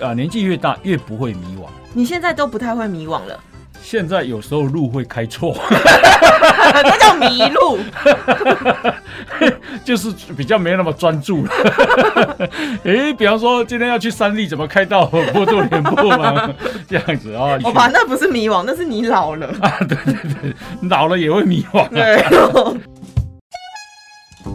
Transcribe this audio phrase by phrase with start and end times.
[0.00, 1.66] 啊，年纪越大越不会迷惘。
[1.92, 3.38] 你现在都不太会迷惘了，
[3.82, 5.54] 现在有时候路会开错，
[6.72, 7.78] 那叫迷路。
[9.84, 11.50] 就是比较没那么专注了。
[12.84, 16.50] 诶，比方说今天要去山地，怎么开到波多连坡吗？
[16.88, 17.58] 这样子啊。
[17.62, 19.46] 好吧，那不是迷惘，那是你老了。
[19.60, 20.54] 啊，对对对，
[20.88, 21.86] 老了也会迷惘。
[21.90, 22.24] 对。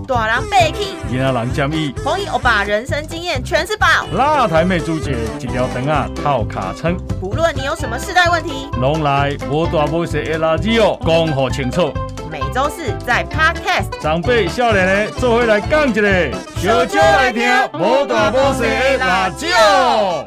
[0.07, 3.85] 大人被气，囡仔人建议，红衣欧巴人生经验全是宝。
[4.13, 11.93] 辣台妹朱姐一条灯啊套卡称，不论你有什么世代问题，拢来无大无小的垃圾哦，讲好清楚。
[12.31, 17.43] 每周四在 Podcast，长辈少年的做回来讲一个，小酒来听
[17.73, 20.23] 无大无小的垃圾哦。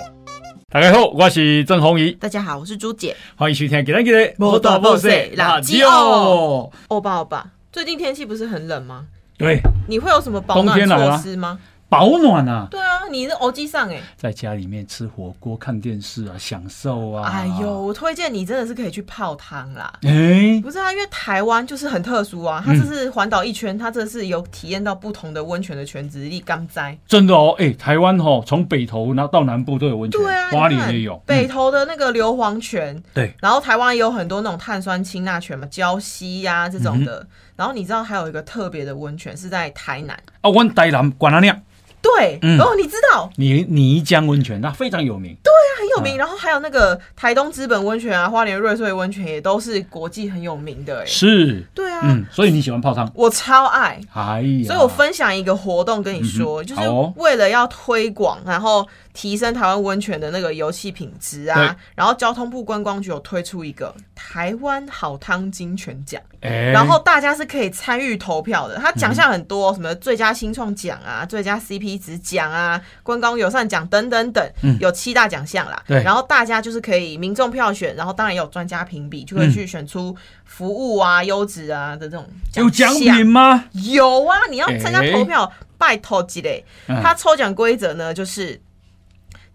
[0.69, 2.11] 大家好，我是郑红怡。
[2.13, 3.17] 大家好，我是朱姐。
[3.35, 6.71] 欢迎收听今天的无大无小垃圾哦。
[6.89, 9.07] 欧巴欧巴，最近天气不是很冷吗？
[9.41, 11.59] 对，你会有什么保暖措施吗？
[11.89, 12.69] 保暖啊！
[12.71, 17.29] 对啊，你是欧机上哎，在家里面吃火锅、看电视啊，享受啊！
[17.29, 19.93] 哎呦，我推荐你真的是可以去泡汤啦！
[20.03, 26.97] 哎，不是啊，因为台湾就是很特殊啊，它这是环岛一圈，它这是有体验到不同的温泉的泉质力刚栽。
[27.09, 31.21] 真的哦，哎，台湾哦，从北投然后到南部都有温泉，对啊，花莲也有。
[31.27, 37.27] 北投的那个硫磺泉，对，然后台湾也有很多那种碳酸氢钠泉嘛，礁溪呀这种的。
[37.61, 40.19] 然后你知道还有一个特别的温泉是在台南。
[40.41, 41.61] 啊，温台南管阿亮。
[42.01, 46.17] 对，哦，你知道，泥泥浆温泉那非常有名，对啊，很有名。
[46.17, 56.81] 然后还有那个台东资本温泉啊，花莲瑞穗温泉也都是国际很有名的，哎，是，对啊，嗯，所以你喜欢泡汤，我超爱，哎呀，所以我分享一个活动跟你说，就是
[57.17, 58.89] 为了要推广，然后。
[59.13, 68.77] 提升台湾温泉的那个油气品质啊，然后交通部观光局有推出一个台湾好汤金泉奖，然后大家是可以参与投票的。
[68.77, 75.83] 它奖项很多，什么最佳新创奖啊、最佳 CP 值奖啊、观光友善奖等等等，有七大奖项啦。
[75.87, 82.25] 然后大家就是可以民众票选，然后当然也有专家评比，就会去选出服务啊、优质啊的这种。
[82.55, 83.65] 有奖品吗？
[83.73, 86.65] 有啊，你要参加投票，拜托几嘞。
[86.87, 88.61] 它抽奖规则呢，就是。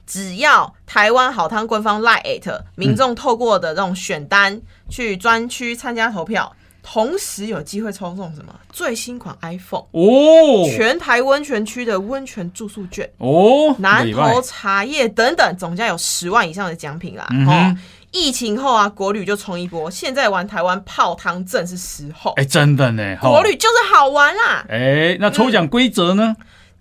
[0.05, 17.27] 只要台湾好汤官方 line 民众透过的这种选单去专区参加投票，同时有机会抽中什么最新款 iPhone 哦，全台温泉区的温泉住宿券哦，南投茶叶等等，总价有十万以上的奖品啦。
[17.47, 17.75] 哦，
[18.11, 22.31] 疫情后啊，国旅就冲一波，现在玩台湾泡汤正是时候。
[22.37, 24.65] 哎，真的呢，国旅就是好玩啦。
[24.69, 26.35] 哎，那抽奖规则呢？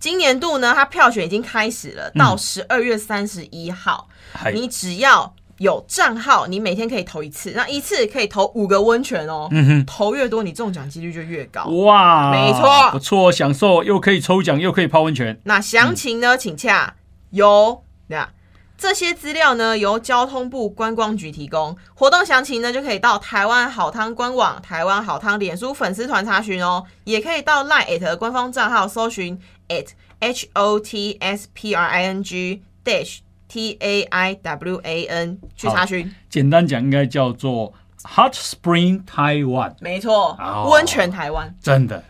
[0.05, 4.07] 今年度呢，它票选已经开始了，到十二月三十一号。
[4.53, 9.47] 你只要有账号，你每天可以投一次，那一次可以投五个温泉哦。
[9.49, 11.63] 嗯哼，投越多，你中奖几率就越高。
[11.63, 15.41] 哇，没错，不错，享受又可以抽奖，又可以泡温泉。
[15.45, 16.93] 那详情呢，请洽
[17.31, 18.29] 由那
[18.77, 21.75] 这些资料呢，由交通部观光局提供。
[21.95, 29.41] 活动详情呢，就可以到台湾好汤官网、台湾好汤脸书粉丝团查询哦，也可以到 Line 官方账号搜寻。
[29.69, 29.89] At
[30.19, 35.05] h o t s p r i n g dash t a i w a
[35.05, 36.13] n 去查询。
[36.29, 37.73] 简单讲，应该叫做
[38.03, 39.75] Hot Spring Taiwan。
[39.79, 40.37] 没错，
[40.69, 41.55] 温泉台湾。
[41.61, 42.03] 真的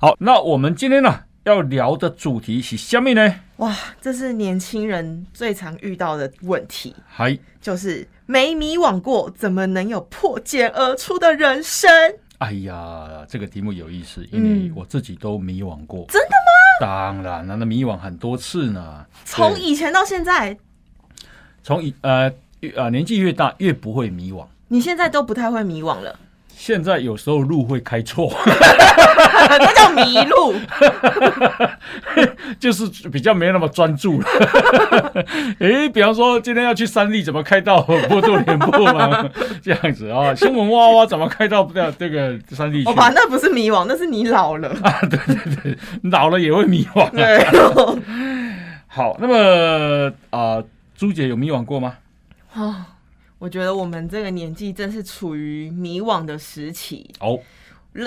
[0.00, 0.16] 好。
[0.18, 3.34] 那我们今天呢要聊的主题是什么呢？
[3.56, 6.94] 哇，这是年轻人最常遇到的问题。
[7.06, 11.90] 嗨，就是没迷惘过，怎么能有破茧而出的人生？
[12.38, 16.06] 哎呀，这个题目有意思，因为我自己都迷惘过。
[16.08, 16.49] 真的吗？
[16.80, 19.04] 当然了，那迷惘很多次呢。
[19.26, 20.56] 从以前到现在，
[21.62, 22.32] 从以呃
[22.74, 24.46] 呃年纪越大越不会迷惘。
[24.68, 26.18] 你现在都不太会迷惘了。
[26.62, 30.54] 现在有时候路会开错， 那叫迷路，
[32.60, 34.28] 就是比较没那么专注了。
[35.58, 39.26] 哎，比方说今天要去三立，怎么开到波多连坡嘛？
[39.62, 42.84] 这样子啊，新闻哇哇，怎么开到不了这个三立？
[42.84, 45.00] 好吧，那不是迷惘，那是你老了啊！
[45.08, 45.78] 对对对，
[46.10, 47.08] 老了也会迷惘。
[47.12, 47.42] 对，
[48.86, 50.62] 好，那么啊，
[50.94, 51.94] 朱姐有迷惘过吗？
[52.52, 52.88] 啊。
[53.40, 57.10] 我觉得我们这个年纪正是处于迷惘的时期。
[57.18, 57.36] 哦，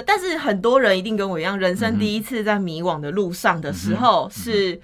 [0.05, 4.79] 但是很多人一定跟我一样，人生第一次在迷惘的路上的时候是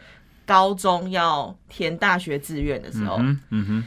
[0.46, 3.84] 高中要填大学志愿的时候，嗯哼，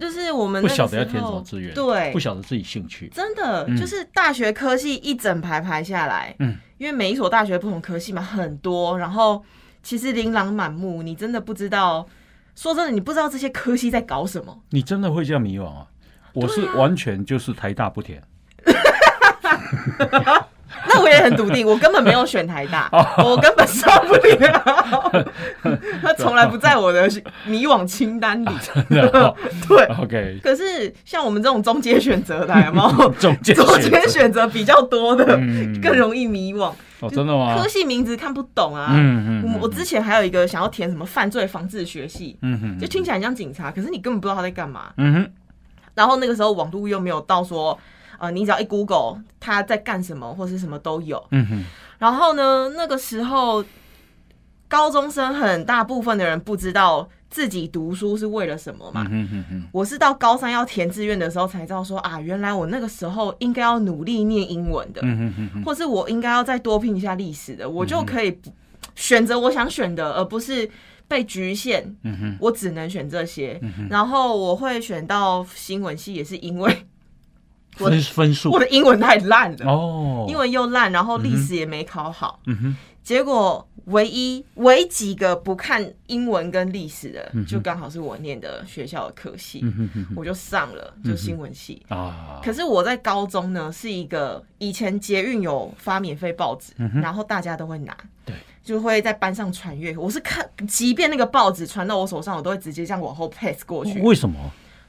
[0.00, 9.44] 就是我们不晓得要填什么志愿，对，不晓得自己兴趣，真的就是大学科系一整排排下来，嗯，因为每一所大学不同科系嘛很多，然后
[9.82, 12.08] 其实琳琅满目，你真的不知道，
[12.54, 15.86] 说真的，你不知道这些科系在搞什么，你真的会这样迷惘啊？
[16.36, 18.22] 我是完全就是台大不填，
[20.88, 22.88] 那我也很笃定，我根本没有选台大，
[23.24, 25.26] 我根本上不了，
[26.02, 27.08] 他从来不在我的
[27.46, 28.48] 迷惘清单里。
[28.62, 29.34] 真的
[29.66, 33.10] 对，，OK，可是像我们这种中间选择的，有没有？
[33.18, 33.56] 中间
[34.08, 36.72] 选择比较多的，嗯更容易迷惘。
[37.00, 37.66] 哦，真的吗科？
[37.68, 38.88] 系名字看不懂啊。
[38.92, 44.92] 嗯嗯我我之前还有一个想要填什么犯罪防治学系，嗯哼，就听起来很像警察，可是你根本不知道他在干嘛。
[44.96, 45.30] 嗯哼，
[45.96, 47.76] 然后那个时候网络又没有到说，
[48.18, 51.20] 呃，你只要一 Google 他在干什么或是什么都有。
[51.30, 51.64] 嗯哼，
[51.98, 53.64] 然后呢，那个时候
[54.68, 59.06] 高中生很大部分的人不知道自己读书是为了什么嘛。
[59.10, 68.52] 嗯哼哼哼，我是到高三要填志愿的时候才知道说啊，原来我那个时候应该要努力念英文的，嗯哼哼哼，或是我应该要再多拼一下历史的，我就可以不
[68.94, 70.68] 选择我想选的，而不是
[71.08, 71.96] 被局限。
[72.40, 73.60] 我只能选这些。
[73.90, 76.86] 然后我会选到新闻系，也是因为
[77.78, 82.40] 我分分数我的英文太烂了，哦，英文又烂，然后历史也没考好。
[82.46, 89.62] 嗯哼，结果唯一唯几个不看英文跟历史的，就刚好是我念的学校的科系，
[90.16, 91.82] 我就上了，就新闻系。
[91.88, 96.72] 啊，可是我在高中呢，是一个以前捷运有发免费报纸，
[97.02, 97.94] 然后大家都会拿，
[98.24, 98.34] 对，
[98.66, 99.96] 就会在班上传阅。
[99.96, 104.00] 我是看，即便那个报纸传到我手上，我都会直接这样往后 pass 过去。
[104.00, 104.36] 为什么？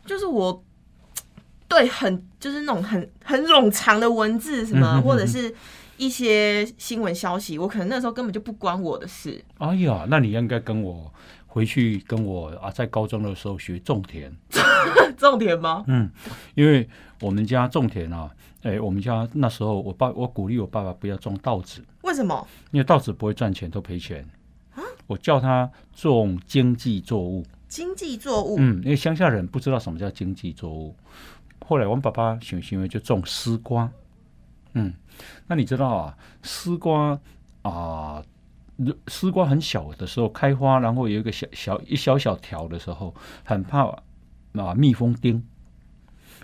[0.04, 0.64] 就是我
[1.68, 5.54] 对很就是那种很很冗长的文字什么，嗯哼哼哼或者是
[5.98, 9.40] 一些新闻消息，我可能那时候根本就不关我的事。
[9.60, 11.14] 哎呀，那你应该跟我
[11.46, 14.36] 回去跟我啊，在高中的时候学种田，
[15.18, 15.84] 种田吗？
[15.86, 16.10] 嗯，
[16.56, 16.90] 因为
[17.22, 18.32] 我们家种田啊，
[18.64, 22.48] 哎，我们家那时候我爸我鼓励我爸爸不要种稻子，为什么？
[22.72, 24.28] 因为稻子不会赚钱，都赔钱。
[24.76, 30.94] 啊我叫他种经济作物，经济作物，嗯，因为乡下人不知道什么叫经济作物。
[31.66, 33.90] 后来我们爸爸想行为就种丝瓜，
[34.74, 34.94] 嗯，
[35.48, 37.18] 那你知道啊，丝瓜
[37.62, 38.22] 啊，
[39.08, 43.16] 丝瓜很小的时候开花，然后有一个小小一小小条的时候，
[43.46, 43.86] 很怕
[44.54, 45.42] 啊蜜蜂叮，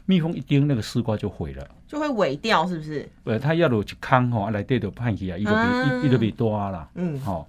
[0.05, 1.67] 蜜蜂一叮，那个丝瓜就毁了。
[1.93, 3.07] 就会萎掉，是不是？
[3.23, 6.89] 呃，它要有一坑吼，来对着判起啊，伊就啊被伊就比多啦。
[6.95, 7.47] 嗯，好、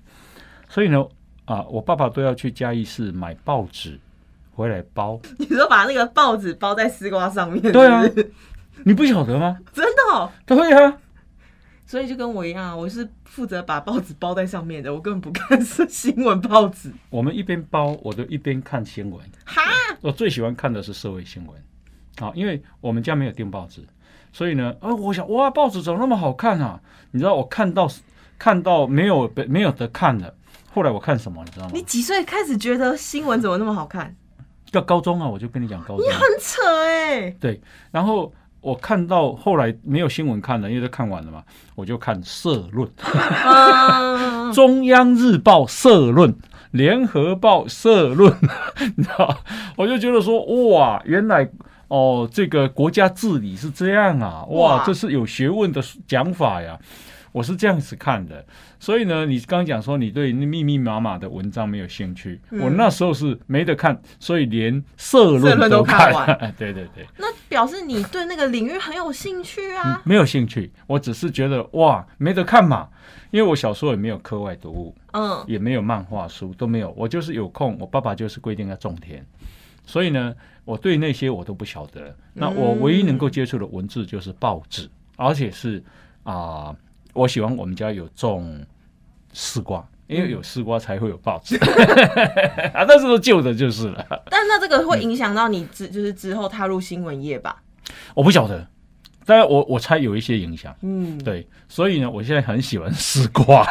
[0.69, 1.02] 所以呢，
[1.46, 3.99] 啊，我爸爸都要去嘉义市买报纸
[4.52, 5.19] 回来包。
[5.38, 8.05] 你说把那个报纸包在丝瓜上面，对啊
[8.85, 9.56] 你不晓得吗？
[9.73, 10.99] 真的哦、对啊，
[11.87, 16.93] 所以就跟我一样，我是负责把报纸包在上面的，我根本不看是新闻报纸。
[17.08, 19.19] 我们一边包，我就一边看新闻。
[19.47, 19.62] 哈，
[20.02, 21.56] 我最喜欢看的是社会新闻，
[22.19, 23.81] 啊，因为我们家没有订报纸，
[24.34, 26.81] 所以呢，啊，我想哇，报纸怎么那么好看啊？
[27.12, 27.88] 你知道我看到
[28.36, 30.34] 看到没有没有得看了，
[30.72, 31.81] 后来我看什么，你知道吗你？
[31.82, 34.16] 几岁开始觉得新闻怎么那么好看？
[34.72, 37.60] 到高中啊，我就跟你讲高中，你很扯哎、对，
[37.92, 41.44] 然后我看到后来没有新闻看了，因为都看完了嘛，
[41.76, 46.34] 我就看社论，嗯， 中央日报社论。
[46.72, 48.37] 联合报社论，
[48.96, 49.38] 你知道，
[49.76, 51.48] 我就觉得说，哇，原来
[51.88, 54.84] 哦，这个国家治理是这样啊，哇，哇。
[54.84, 56.78] 这是有学问的讲法呀。
[57.32, 58.46] 我是这样子看的，
[58.78, 62.60] 所以呢，你刚刚讲说你对那密密麻麻的文章没有兴趣，嗯。
[62.60, 66.12] 我那时候是没得看，所以连社论都看。
[66.12, 66.38] 看完。
[66.56, 70.00] 对对对，那表示你对那个领域很有兴趣啊。
[70.04, 72.88] 没有兴趣，我只是觉得哇，没得看嘛，
[73.32, 76.94] 因为我小时候也没有课外读物，嗯，也没有漫画书，都没有。
[76.96, 79.20] 我就是有空，我爸爸就是规定要种田，
[79.84, 80.32] 所以呢，
[80.64, 82.14] 我对那些我都不晓得。
[82.33, 85.83] 那我唯一能够接触的文字就是报纸，而且是
[86.23, 86.75] 啊、
[87.12, 88.64] 我喜欢我们家有种
[89.33, 89.87] 丝瓜。
[90.06, 91.56] 因为有丝瓜才会有报纸
[92.75, 97.62] 啊，但是都旧的就是了，但那这个会影响到你之就是之后踏入新闻业吧？
[98.14, 98.68] 我不晓得，
[99.26, 103.64] 当然我我猜有一些影响，嗯，对，所以呢，我现在很喜欢丝瓜，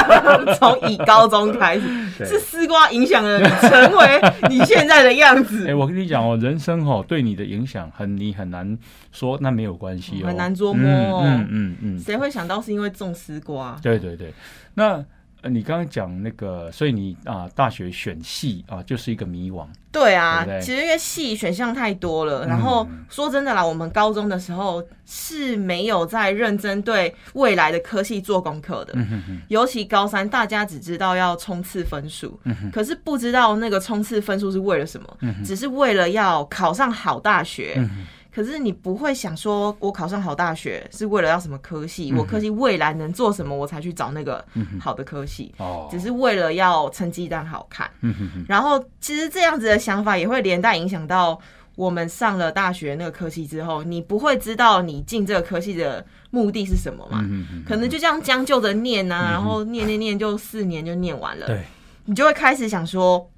[0.58, 5.74] 从以高中开始，是丝瓜影响了你成为你现在的样子 哎、。
[5.74, 8.76] 我跟你讲哦，人生哦对你的影响很，你很难
[9.12, 13.78] 说，那没有关系哦，很难捉摸哦嗯嗯嗯嗯，谁会想到是因为种丝瓜？
[13.82, 14.32] 对对对。
[14.74, 15.02] 那
[15.42, 19.66] 呃你刚刚讲那个，所以你啊、大学选系啊，就是一个迷惘。
[19.92, 28.92] 对啊，对对其实因为系选项太多了，嗯然后说真的啦，我们高中的时候是没有在认真对未来的科系做功课的。
[28.94, 37.84] 嗯哼哼，尤其高三，大家只知道要冲刺分数，嗯可是不知道那个冲刺分数是为了什么，嗯只是为了要考上好大学。
[38.32, 42.10] 可是你不会想说，我考上好大学是为了要什么科系？
[42.12, 44.44] 嗯我科系未来能做什么，我才去找那个
[44.80, 47.90] 好的科系，哦，只是为了要成绩单好看。
[48.00, 51.38] 嗯哼哼，然后其实这样子的想法也会连带影响到
[51.76, 57.24] 我们上了大学那个科系之后，你不会知道你进这个科系的目的是什么嘛？
[57.66, 61.46] 可能就这样将就着念啊，然后念念念就四年就念完了。
[61.46, 61.64] 对，
[62.04, 63.28] 你就会开始想说，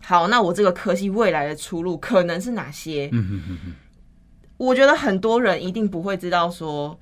[0.00, 3.08] 好，那我这个科系未来的出路可能是哪些？
[3.12, 3.74] 嗯嗯嗯嗯，
[4.58, 6.98] 我觉得很多人一定不会知道说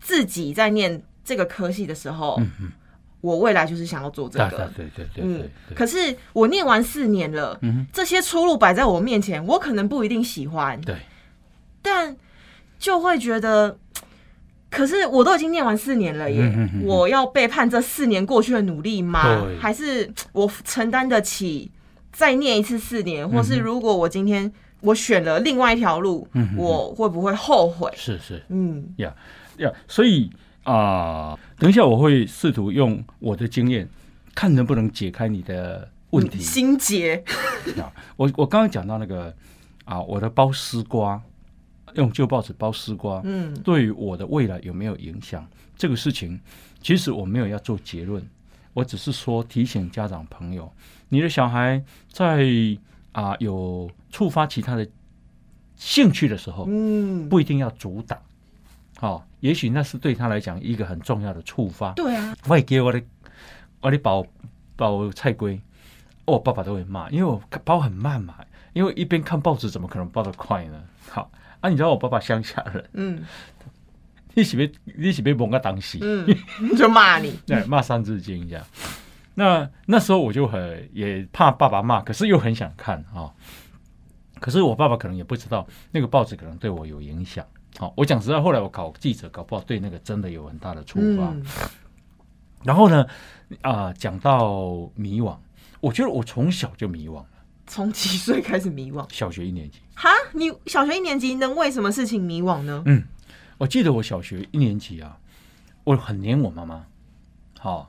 [0.00, 2.72] 自己在念这个科系的时候，嗯嗯
[3.20, 4.70] 我未来就是想要做这个。
[4.76, 10.96] 对对对对嗯可是我念完四年了，嗯这些出路摆在我面前，我可能不一定喜欢，对，
[11.82, 12.16] 但
[12.78, 13.76] 就会觉得，
[14.70, 16.86] 可是我都已经念完四年了耶，嗯哼哼哼。
[16.86, 19.44] 我要背叛这四年过去的努力吗？
[19.60, 21.70] 还是我承担得起
[22.12, 23.28] 再念一次四年？
[23.28, 27.92] 或嗯是如果我今天我选了另外一条路，嗯我会不会后悔？
[27.96, 29.14] 是是嗯呀
[29.58, 30.30] 呀，所以
[30.64, 33.88] 啊、等一下我会试图用我的经验，
[34.34, 36.38] 看能不能解开你的问题。
[36.40, 37.24] 心结，
[37.78, 39.34] 啊，我我刚刚讲到那个
[39.86, 41.22] 啊，我的包丝瓜，
[41.94, 45.48] 用旧报纸包丝瓜，嗯对于我的未来有没有影响？
[45.74, 46.38] 这个事情，
[46.82, 48.22] 其实我没有要做结论，
[48.74, 50.70] 我只是说提醒家长朋友，
[51.08, 51.82] 你的小孩
[52.12, 52.44] 在
[53.20, 54.86] 啊有触发其他的
[55.76, 58.18] 兴趣的时候，嗯，不一定要阻挡。
[59.00, 61.92] 哦，也许那是对他来讲一个很重要的触发。
[61.94, 63.02] 对啊，我会给我的
[63.80, 64.24] 我的宝
[64.76, 65.60] 宝菜龟，
[66.24, 68.36] 我爸爸都会骂，因为我包很慢嘛，
[68.72, 70.80] 因为一边看报纸怎么可能包得快呢？
[71.08, 73.24] 好啊，你知道我爸爸乡下人，嗯
[74.34, 76.26] 你是被你是被蒙个当西，嗯，
[76.78, 78.64] 就骂你， 对，骂三字经这样。
[79.38, 83.32] 那那时候我就很也怕爸爸骂，可是又很想看啊、
[84.40, 87.46] 可是我爸爸可能也不知道那个报纸可能对我有影响。
[87.78, 91.28] 好、我讲实在，后来我考记者，搞不好对那个真的有很大的触发。
[91.30, 91.46] 嗯
[92.64, 93.06] 然后呢，
[93.62, 95.36] 啊、讲到迷惘，
[95.80, 97.28] 我觉得我从小就迷惘了，
[97.68, 99.06] 从几岁开始迷惘？
[99.14, 99.78] 小学一年级。
[99.94, 102.82] 哈，你小学一年级能为什么事情迷惘呢？
[102.86, 103.04] 嗯，
[103.58, 105.16] 我记得我小学一年级啊，
[105.84, 106.84] 我很黏我妈妈，
[107.60, 107.88] 好、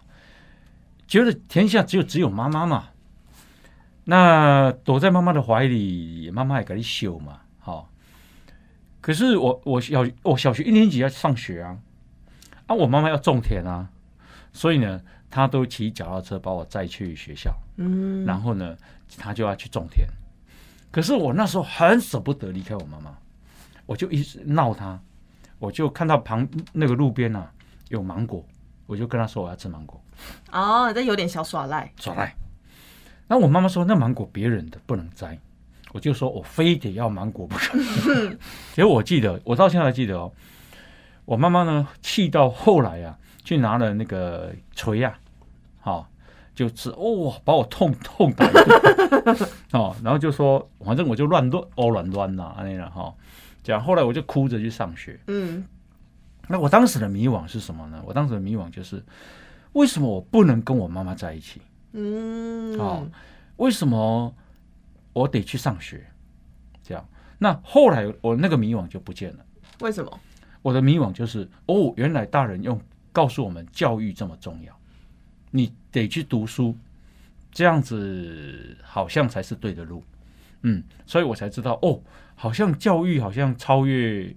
[1.10, 2.90] 觉得天下只有只有妈妈嘛。
[4.06, 7.90] 那躲在妈妈的怀里，妈妈也给你修嘛，好、
[9.02, 11.78] 可是我我小我小学一年级要上学啊，
[12.68, 13.88] 啊，我妈妈要种田啊，
[14.52, 15.00] 所以呢，
[15.30, 17.54] 她都骑脚踏车把我载去学校。
[17.78, 18.76] 嗯，然后呢，
[19.18, 20.08] 她就要去种田。
[20.92, 23.16] 可是我那时候很舍不得离开我妈妈，
[23.86, 25.00] 我就一直闹她。
[25.60, 27.52] 我就看到旁那个路边啊
[27.90, 28.44] 有芒果，
[28.88, 30.02] 我就跟她说我要吃芒果，
[30.52, 32.36] 哦，这有点小耍赖，耍赖。
[33.28, 35.38] 那我妈妈说那芒果别人的不能摘，
[35.92, 37.78] 我就说我非得要芒果不可。
[38.74, 40.32] 结果我记得，我到现在还记得哦，
[41.26, 45.18] 我妈妈呢气到后来啊，去拿了那个锤啊，
[45.80, 46.10] 好、
[46.56, 49.38] 就是哦、把我痛痛打一顿
[49.74, 53.14] 哦，然后就说反正我就乱乱哦乱乱呐，那样哈，
[53.64, 55.20] 这样后来我就哭着去上学。
[55.28, 55.64] 嗯
[56.48, 58.02] 那我当时的迷惘是什么呢？
[58.04, 59.04] 我当时的迷惘就是
[59.74, 61.62] 为什么我不能跟我妈妈在一起？
[61.94, 63.10] 嗯，哦，
[63.58, 64.34] 为什么
[65.14, 66.06] 我得去上学？
[66.84, 67.08] 这样，
[67.38, 69.46] 那后来我那个迷惘就不见了。
[69.82, 70.20] 为什么？
[70.62, 72.80] 我的迷惘就是，哦，原来大人用
[73.12, 74.78] 告诉我们教育这么重要，
[75.52, 76.76] 你得去读书，
[77.52, 80.04] 这样子好像才是对的路。
[80.64, 82.02] 嗯，所以我才知道，哦，
[82.36, 84.36] 好像教育好像超越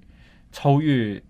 [0.53, 1.21] 超越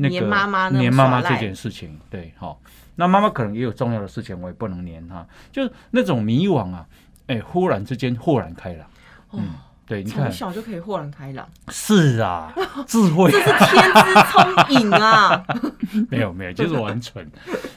[0.00, 1.98] 那个黏妈妈黏妈妈这件事情。
[2.10, 2.60] 对，好、
[2.96, 6.86] 那妈妈可能也有重要的事情，我也不能黏她，就是那种迷惘啊，
[7.26, 8.86] 哎，忽然之间豁然开朗。
[9.30, 9.40] 哦，
[9.86, 12.52] 对，你看，从小就可以豁然开朗，是啊，
[12.86, 15.44] 智慧这是天资聪颖啊！
[16.10, 17.30] 没有没有，就是我很蠢。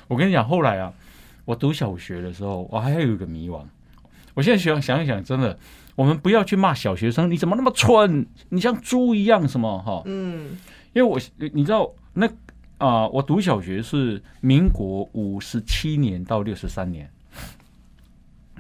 [0.08, 0.92] 我跟你讲，后来啊，
[1.46, 3.62] 我读小学的时候，我还有一个迷惘。
[4.34, 5.58] 我现在想想一想，真的，
[5.96, 8.26] 我们不要去骂小学生，你怎么那么蠢？
[8.50, 10.02] 你像猪一样什么哈？
[10.06, 10.58] 嗯
[10.94, 11.20] 因为我
[11.54, 12.28] 你知道那
[12.78, 17.12] 啊、我读小学是民国五十七年到六十三年，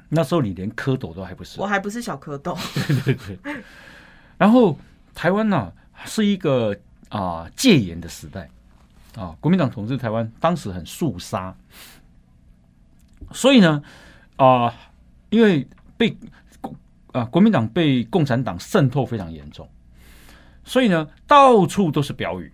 [0.10, 1.60] 那时候你连蝌蚪都还不是。
[1.60, 1.65] 我。
[1.65, 2.55] 还不是小蝌蚪，
[3.03, 3.63] 对对对。
[4.38, 4.77] 然后
[5.15, 5.74] 台湾呢、
[6.05, 6.77] 是一个
[7.10, 8.50] 啊、戒严的时代。
[9.15, 11.53] 啊，国民党统治台湾，当时很肃杀，
[13.34, 13.84] 所以呢
[14.38, 14.74] 啊、
[15.29, 15.67] 因为
[15.98, 16.17] 被
[17.12, 19.67] 啊国民党被共产党渗透非常严重，
[20.63, 22.53] 所以呢到处都是标语，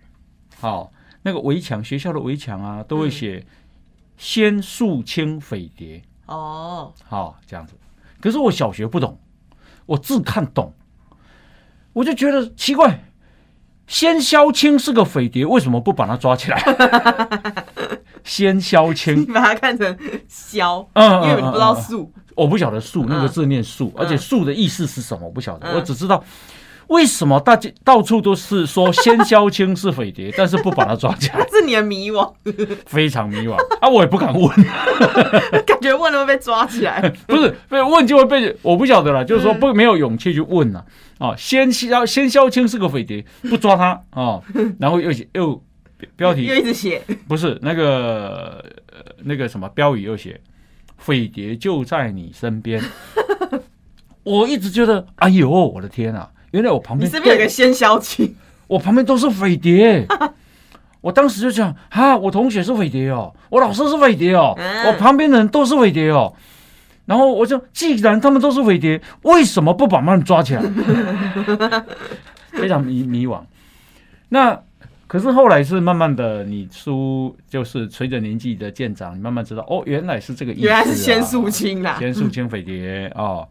[0.60, 0.90] 好、
[1.22, 3.44] 那个围墙学校的围墙啊都会写
[4.16, 6.02] “先肃清匪谍”。
[6.26, 7.74] 哦，好、这样子。
[8.20, 9.18] 可是我小学不懂，
[9.86, 10.74] 我自看懂，
[11.92, 13.04] 我就觉得奇怪，
[13.86, 16.60] 先萧清是个匪谍，为什么不把他抓起来？
[18.24, 19.96] 先萧你，把它看成
[20.28, 23.28] 消，嗯因为你不知道嗯嗯树，我不晓得“树”那个嗯。
[23.28, 24.18] 字念“树”，而且“嗯。
[24.18, 25.76] 树”的意思是什么，我不晓得，嗯。
[25.76, 26.22] 我只知道
[26.88, 31.46] 为什么大家到处都是说先消青是匪谍，但是不把他抓起来？
[31.52, 32.32] 是你的迷惘，
[32.86, 33.88] 非常迷惘啊！
[33.88, 34.48] 我也不敢问，
[35.66, 37.00] 感觉问了会被抓起来。
[37.26, 40.84] 不是被问就会被，我不晓得了，就是说不没有勇气去问了
[41.18, 41.34] 啊！
[41.36, 44.40] 先消先消清是个匪谍，不抓他啊，
[44.80, 45.62] 然后又又
[46.16, 48.64] 标题又一直写，不是那个
[49.24, 50.40] 那个什么标语又写
[50.96, 52.82] 匪谍就在你身边。
[54.22, 56.30] 我一直觉得，哎呦，我的天啊！
[56.52, 58.34] 原来我旁边你是不是有个先消清，
[58.66, 60.06] 我旁边都是匪谍。
[61.00, 64.52] 我当时就想，哈，我同学是匪谍哦，我老师是匪谍哦，
[64.86, 66.34] 我旁边的人都是匪谍哦。
[67.06, 70.62] 然后我就，既然他们都是匪谍，为什么不把他们抓起来？
[72.52, 73.40] 非常迷迷惘。
[74.30, 74.60] 那
[75.06, 83.48] 可是后来是慢慢的，你书就是随着年纪的渐长，你慢慢知道，哦，原来是这个意思，原来是先肃清啦，先肃清匪谍哦。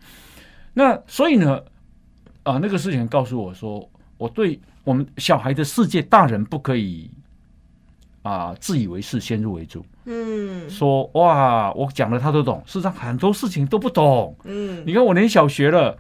[0.74, 1.60] 那所以呢，
[2.48, 7.12] 啊，那个事情告诉我说，我对我们小孩的世界，大人不可以
[8.22, 9.86] 啊自以为是，先入为主。
[10.06, 14.34] 嗯，说哇，我讲的他都懂，事实上很多事情都不懂。
[14.46, 15.98] 嗯，你看我连小学了，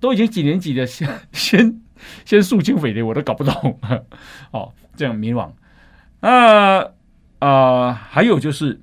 [0.00, 1.82] 都已经几年级的，先先
[2.24, 3.78] 先肃清匪谍，我都搞不懂。
[4.52, 5.50] 哦，这样迷惘。
[6.20, 6.92] 那
[7.40, 8.80] 啊，还有就是，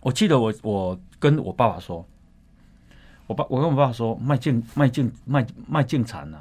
[0.00, 2.04] 我记得我我跟我爸爸说。
[3.26, 6.38] 我爸，我跟我爸说，卖净卖净卖卖净产呐，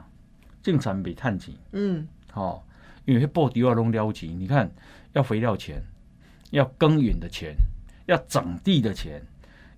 [0.61, 1.53] 净产比碳钱。
[1.71, 2.63] 嗯，好，
[3.05, 4.69] 因为布迪啊拢了钱，你看
[5.13, 5.81] 要肥料钱，
[6.51, 7.55] 要耕耘的钱，
[8.05, 9.21] 要整地的钱，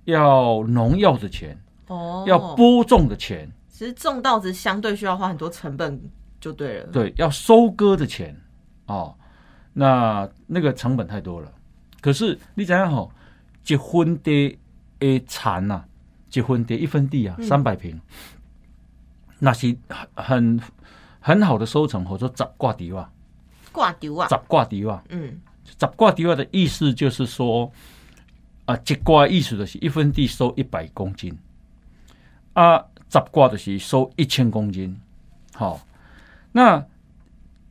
[0.05, 1.55] 要农药的钱，
[1.87, 3.49] 哦，要播种的钱。
[3.69, 6.01] 其实种稻子相对需要花很多成本，
[6.39, 6.87] 就对了。
[6.87, 8.35] 对，要收割的钱，
[8.87, 9.13] 哦，
[9.73, 11.51] 那那个成本太多了。
[12.01, 13.11] 可是你想想好
[13.63, 14.57] 结婚的
[14.99, 15.83] 诶产呐？
[16.35, 17.97] 结婚得一分地啊，三百平，
[19.39, 19.73] 那是
[20.15, 20.59] 很
[21.21, 23.09] 很好的收成，或者杂挂地哇，
[23.71, 25.39] 挂地哇，杂挂地哇，嗯，
[25.77, 27.71] 杂挂地哇的意思就是说，
[28.65, 31.33] 啊，一挂意思的是一分地收一百公斤，
[32.51, 34.99] 啊，杂挂的是收一千公斤，
[35.53, 35.79] 好，
[36.51, 36.85] 那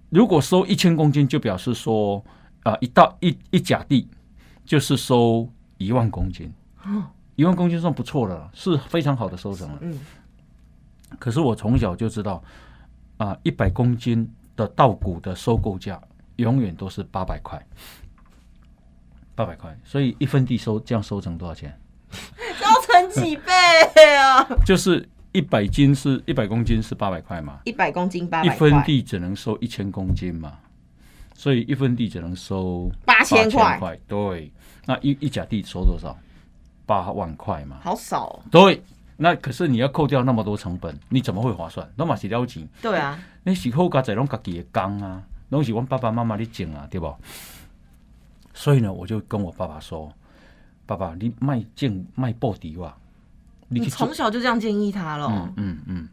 [0.08, 2.24] 如果收一千公斤，就表示说，
[2.62, 4.08] 啊，一到一一甲地
[4.64, 6.50] 就是收一万公斤。
[7.36, 9.78] 一万公斤算不错的了，是非常好的收成了。
[9.80, 9.98] 嗯，
[11.18, 12.42] 可是我从小就知道，
[13.16, 16.00] 啊，一百公斤的稻谷的收购价
[16.36, 17.60] 永远都是八百块，
[19.34, 19.76] 八百块。
[19.84, 21.76] 所以一分地收这样收成多少钱？
[22.10, 23.52] 收成几倍
[24.16, 24.46] 啊？
[24.64, 27.58] 就是一百斤是一百公斤是八百块嘛？
[27.64, 30.58] 一百公斤八百，一分地只能收一千公斤嘛？
[31.34, 33.98] 所以一分地只能收八千块。
[34.06, 34.52] 对，
[34.86, 36.16] 那一一甲地收多少？
[36.86, 38.40] 八万块嘛，好少。
[38.50, 38.82] 对，
[39.16, 41.88] 那可是你要扣掉那么多成本，你怎么会划算？
[41.96, 42.68] 那嘛是了钱。
[42.82, 47.14] 对啊，你是好家在拢家己的工啊，拢是我爸爸妈妈你种啊，对不？
[48.52, 50.12] 所以呢，我就跟我爸爸说
[50.86, 52.94] ：“爸爸，你卖种卖布迪哇？
[53.68, 56.08] 你从小就这样建议他了。”嗯嗯嗯，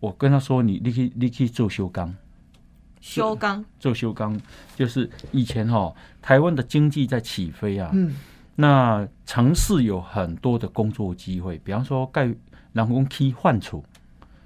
[0.00, 2.14] 我跟他说：“你你去你去做修钢，
[3.00, 4.40] 修钢做修钢，
[4.74, 8.14] 就是以前哈台湾的经济在起飞啊。”嗯。
[8.56, 12.32] 那城市有很多的工作机会，比方说盖
[12.72, 13.84] 人工梯换储，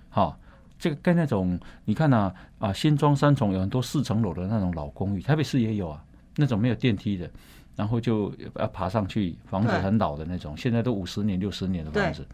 [0.09, 0.39] 好，
[0.79, 6.03] 这个盖那种你看呐啊，新庄三重有很多四层楼的那种老公寓，台北市也有啊，
[6.37, 7.31] 那种没有电梯的，
[7.77, 12.27] 然后就要爬上去，房子很老的那种，现在都五十年、六十年的房子。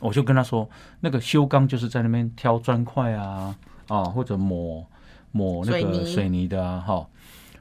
[0.00, 0.68] 我就跟他说，
[1.00, 3.56] 那个修钢就是在那边挑砖块啊
[3.88, 4.86] 啊，或者抹
[5.32, 7.06] 抹那个水泥的啊，哈，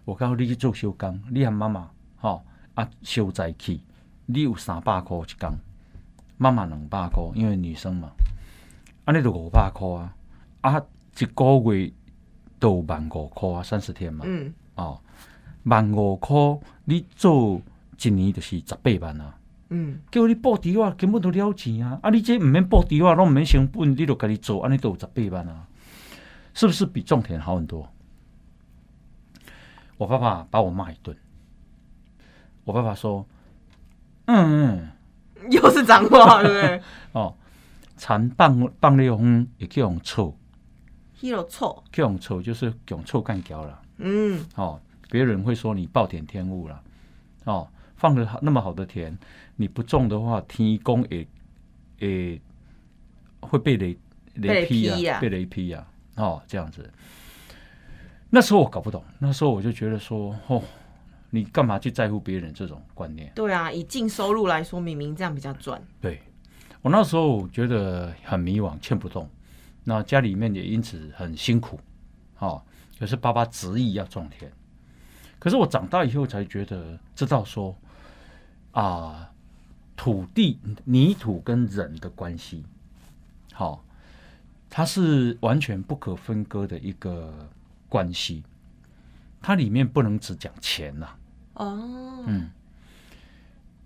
[0.03, 2.41] 我告诉你去做修钢，你喊妈妈，哈。
[2.77, 3.79] 啊，修在去，
[4.27, 5.57] 你有三百块一工，
[6.37, 8.09] 妈妈两百块，因为女生嘛，
[9.03, 10.13] 啊，尼就五百块啊，
[10.61, 10.79] 啊，
[11.17, 11.91] 一个月
[12.59, 15.01] 都万五块啊，三十天嘛，嗯，哦，
[15.63, 16.35] 万五块，
[16.85, 17.59] 你做
[17.99, 19.35] 一年就是十八万啊，
[19.69, 25.65] 嗯，叫你报底话根本都了钱啊，啊，你这唔免报底话，拢唔免成本，你都家己做，安尼都有十八万啊，
[26.53, 27.91] 是不是比种田好很多？
[29.97, 31.17] 我爸爸把我骂一顿。
[32.67, 33.25] 我爸爸说
[34.27, 34.89] ：“嗯，
[35.49, 36.81] 又是脏话，对不对？
[37.13, 37.33] 哦，
[37.95, 40.37] 残棒棒裂风也可以用臭，
[41.21, 43.81] 用臭，可以用臭，就是用臭干掉了。
[43.99, 44.77] 嗯，哦，
[45.09, 46.83] 别人会说你暴殄天物了。
[47.45, 49.17] 哦，放的那么好的田，
[49.55, 51.25] 你不种的话，天公也
[51.99, 52.41] 也
[53.39, 53.97] 会被雷
[54.33, 55.87] 雷劈啊，被雷劈啊。
[56.17, 56.91] 哦，这样子。
[58.29, 60.61] 那时候我搞不懂，那时候我就觉得说，哦。”
[61.29, 63.31] 你干嘛去在乎别人这种观念？
[63.35, 65.81] 对啊，以净收入来说，明明这样比较赚。
[65.99, 66.21] 对，
[66.81, 69.29] 我那时候觉得很迷惘，欠不动。
[69.83, 71.79] 那家里面也因此很辛苦，
[72.39, 72.61] 哦，
[72.99, 74.51] 可是爸爸执意要种田。
[75.39, 77.75] 可是我长大以后才觉得知道说，
[78.71, 79.29] 啊，
[79.95, 82.65] 土地、泥土跟人的关系，
[83.53, 83.83] 好，
[84.69, 87.33] 它是完全不可分割的一个
[87.87, 88.43] 关系。
[89.41, 91.07] 它里面不能只讲钱呐。
[91.53, 92.49] 哦，嗯，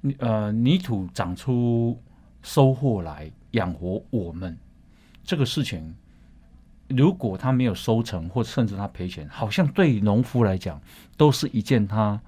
[0.02, 2.02] 你呃，泥土长出
[2.42, 4.58] 收获来养活我们，
[5.24, 5.96] 这个事情，
[6.88, 10.82] 如果他没有收成，或甚至他赔钱，好像对农夫来讲，
[11.16, 12.20] 都是一件他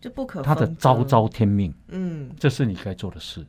[0.00, 1.74] 就不可他的昭昭天命。
[1.88, 3.44] 嗯，这是你该做的事。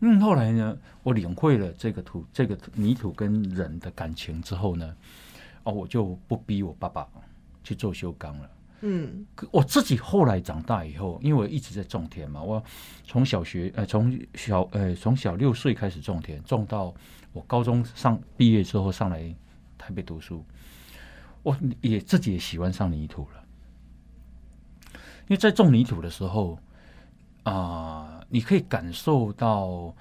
[0.00, 4.94] 嗯，后来呢，我领会了这个土、这个泥土跟人的感情之后呢，
[5.64, 7.08] 哦，我就不逼我爸爸
[7.62, 8.50] 去做修钢了。
[8.82, 12.62] 嗯，可我自己后来长大以后，因为我一直在种田嘛，我
[13.04, 16.94] 从小学呃从小呃从小六岁开始种田，种到
[17.32, 19.34] 我高中上毕业之后上来
[19.78, 20.44] 台北读书，
[21.42, 23.44] 我也自己也喜欢上泥土了。
[24.92, 26.58] 因为在种泥土的时候
[27.44, 29.94] 啊、你可以感受到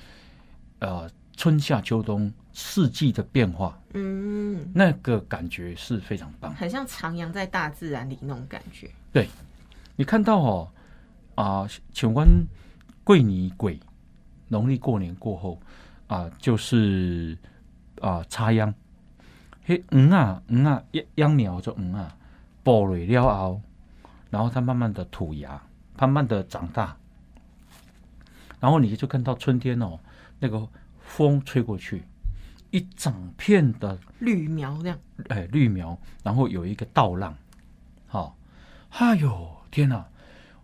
[0.80, 6.54] 呃春夏秋冬四季的变化，嗯，那个感觉是非常棒。
[6.54, 8.90] 很像徜徉在大自然里那种感觉。
[9.12, 9.28] 对
[9.96, 10.72] 你看到哦
[11.36, 12.28] 啊，请问
[13.04, 13.80] 桂尼鬼
[14.48, 15.60] 农历过年过后
[16.08, 17.36] 啊，就是
[18.02, 18.72] 啊插秧，
[19.66, 22.16] 嘿嗯啊嗯啊秧秧苗就嗯啊，
[22.64, 23.62] 播蕊了后，
[24.30, 25.60] 然后它慢慢的吐芽，
[25.98, 26.96] 慢慢的长大，
[28.60, 30.00] 然后你就看到春天哦，
[30.40, 30.68] 那个
[31.00, 32.04] 风吹过去，
[32.74, 34.98] 一整片的绿苗这样，
[35.30, 37.38] 哎绿苗，然后有一个倒浪，
[38.08, 38.36] 好、
[38.90, 40.04] 哎呦天哪！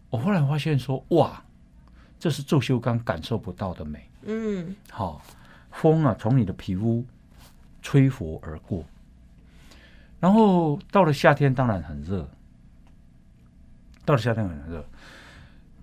[0.10, 1.40] 我后来发现说，哇，
[2.20, 4.10] 这是做修钢感受不到的美。
[4.24, 5.22] 嗯，好、
[5.70, 7.06] 风啊从你的皮肤
[7.84, 8.84] 吹拂而过，
[10.20, 12.28] 然后到了夏天当然很热，
[14.04, 14.84] 到了夏天很热，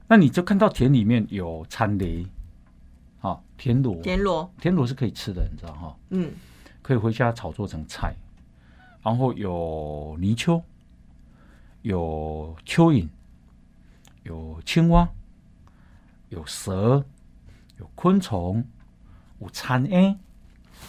[0.08, 2.26] 那你就看到田里面有参雷，
[3.26, 6.32] 啊，田螺，田螺，田螺是可以吃的，你知道哈、嗯，
[6.80, 8.14] 可以回家炒做成菜，
[9.02, 10.62] 然后有泥鳅，
[11.82, 13.08] 有蚯蚓，
[14.22, 15.08] 有青蛙，
[16.28, 17.04] 有蛇，
[17.78, 18.64] 有昆虫，
[19.40, 20.16] 有蚕 A，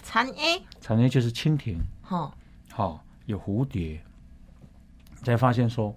[0.04, 2.32] 蚕 A，蚕 A 就是蜻蜓，哈，
[2.70, 4.00] 好、有蝴蝶，
[5.24, 5.96] 才发现说，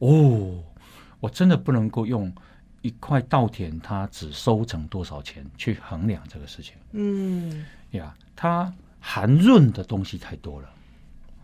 [0.00, 0.62] 哦，
[1.20, 2.30] 我真的不能够用
[2.82, 6.74] 一块稻田它只收成多少钱去衡量这个事情。
[6.92, 10.68] 嗯，呀，它含润的东西太多了，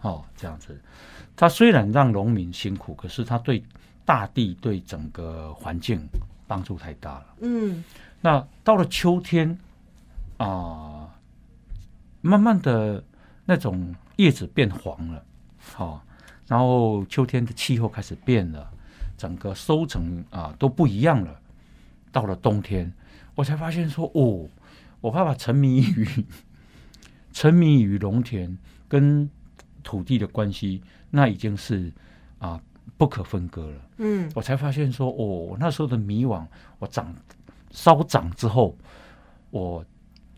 [0.03, 0.81] 哦，这样子，
[1.37, 3.63] 它虽然让农民辛苦，可是它对
[4.05, 6.01] 大地、对整个环境
[6.47, 7.27] 帮助太大了。
[7.41, 7.83] 嗯，
[8.21, 9.59] 那到了秋天
[10.37, 11.09] 啊、
[12.21, 13.03] 慢慢的
[13.45, 15.25] 那种叶子变黄了，
[15.59, 16.05] 好、
[16.47, 18.71] 然后秋天的气候开始变了，
[19.17, 21.41] 整个收成啊、都不一样了。
[22.13, 22.93] 到了冬天，
[23.35, 24.49] 我才发现说，哦，
[25.01, 26.07] 我爸爸沉迷于
[27.33, 28.57] 沉迷于农田
[28.89, 29.29] 跟
[29.83, 31.93] 土地的关系，那已经是
[32.39, 32.61] 啊、
[32.97, 33.81] 不可分割了。
[33.99, 36.47] 嗯，我才发现说，哦，我那时候的迷惘，
[36.79, 37.15] 我长
[37.71, 38.77] 稍长之后，
[39.51, 39.85] 我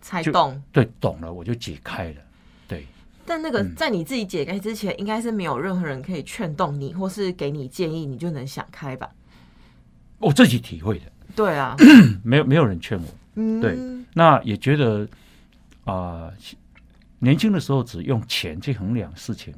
[0.01, 0.62] 才懂。
[0.73, 2.23] 对懂了，我就解开了。
[3.27, 3.75] 对，但那个嗯。
[3.75, 9.11] 在你自己解开之前，应该是没有任何人可以劝动你，或是给你建议，你就能想开吧？
[10.19, 11.77] 我自己体会的，对啊，
[12.25, 13.07] 没有没有人劝我。
[13.35, 13.77] 嗯，对
[14.15, 15.07] 那也觉得
[15.85, 16.33] 啊、
[17.19, 19.55] 年轻的时候只用钱去衡量事情，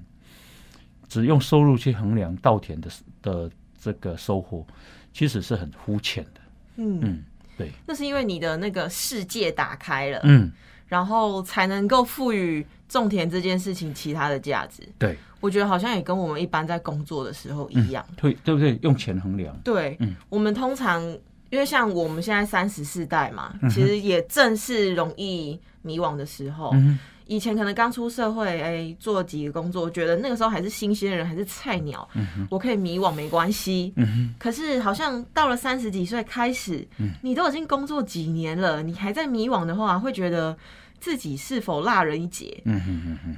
[1.08, 2.90] 只用收入去衡量稻田的
[3.22, 3.50] 的
[3.80, 4.66] 这个收获，
[5.12, 6.40] 其实是很肤浅的。
[6.76, 7.24] 嗯，嗯，
[7.56, 10.50] 对，那是因为你的那个世界打开了，嗯，
[10.88, 14.82] 然后才能够赋予种田这件事情其他的价值。
[14.98, 18.04] 对，我觉得好像也跟我们一般在工作的时候一样。
[18.16, 18.78] 对对不对？
[18.82, 21.02] 用钱衡量，对，嗯我们通常
[21.50, 26.70] 因为像我们现在三十四代嘛，嗯其实也正是容易迷惘的时候。
[26.74, 32.08] 嗯以前可能刚出社会，哎、做几个工作，觉得那个时候还是新鲜人，还是菜鸟，
[32.50, 33.92] 我可以迷惘没关系。
[33.96, 36.88] 嗯可是好像到了三十几岁开始，
[37.22, 40.56] 你都已经工作几年了，你还在迷惘的话，会觉得
[40.98, 42.62] 自己是否落人一截？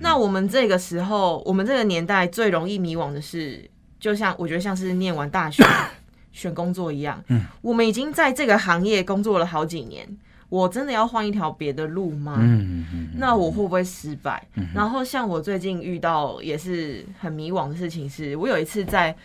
[0.01, 5.65] 那我们这个时候，我们这个年代最容易迷惘的是，就像我觉得像是念完大学
[6.33, 10.09] 选工作一样，嗯，我们已经在这个行业工作了好几年，
[10.51, 12.37] 我真的要换一条别的路吗？
[12.39, 14.47] 嗯嗯那我会不会失败？
[14.75, 19.17] 然后像我最近遇到也是很迷惘的事情是，我有一次在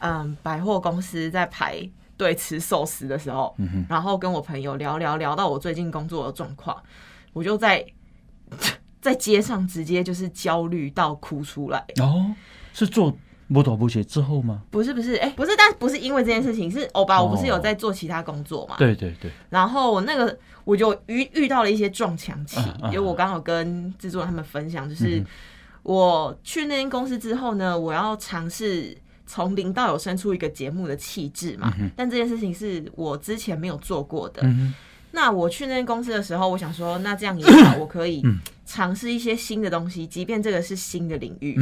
[0.00, 3.56] 嗯百货公司在排队吃寿司的时候，
[3.88, 6.76] 然后跟我朋友聊聊聊到我最近工作的状况，
[7.32, 7.84] 我就在
[9.00, 11.84] 在街上直接就是焦虑到哭出来。
[12.00, 12.32] 哦，
[12.74, 13.16] 是做
[13.52, 14.62] 摩托补鞋之后吗？
[14.70, 18.76] 不是不是，哎、不是，但不是因为这件事情，是欧巴，我不是有在做其他工作嘛？
[18.78, 25.26] 对对对，然后我那个我就遇遇到了一些撞墙期，因为我刚好跟制作人他们分享，就是嗯
[25.82, 31.72] 我去那间公司之后呢，我要尝试从零到有生出一个节目的气质嘛。
[31.94, 34.42] 但这件事情是我之前没有做过的。
[34.44, 34.72] 嗯
[35.14, 38.22] 那我去那间公司的时候，我想说，那这样也好，我可以
[38.64, 41.54] 尝试一些新的东西，即便这个是新的领域。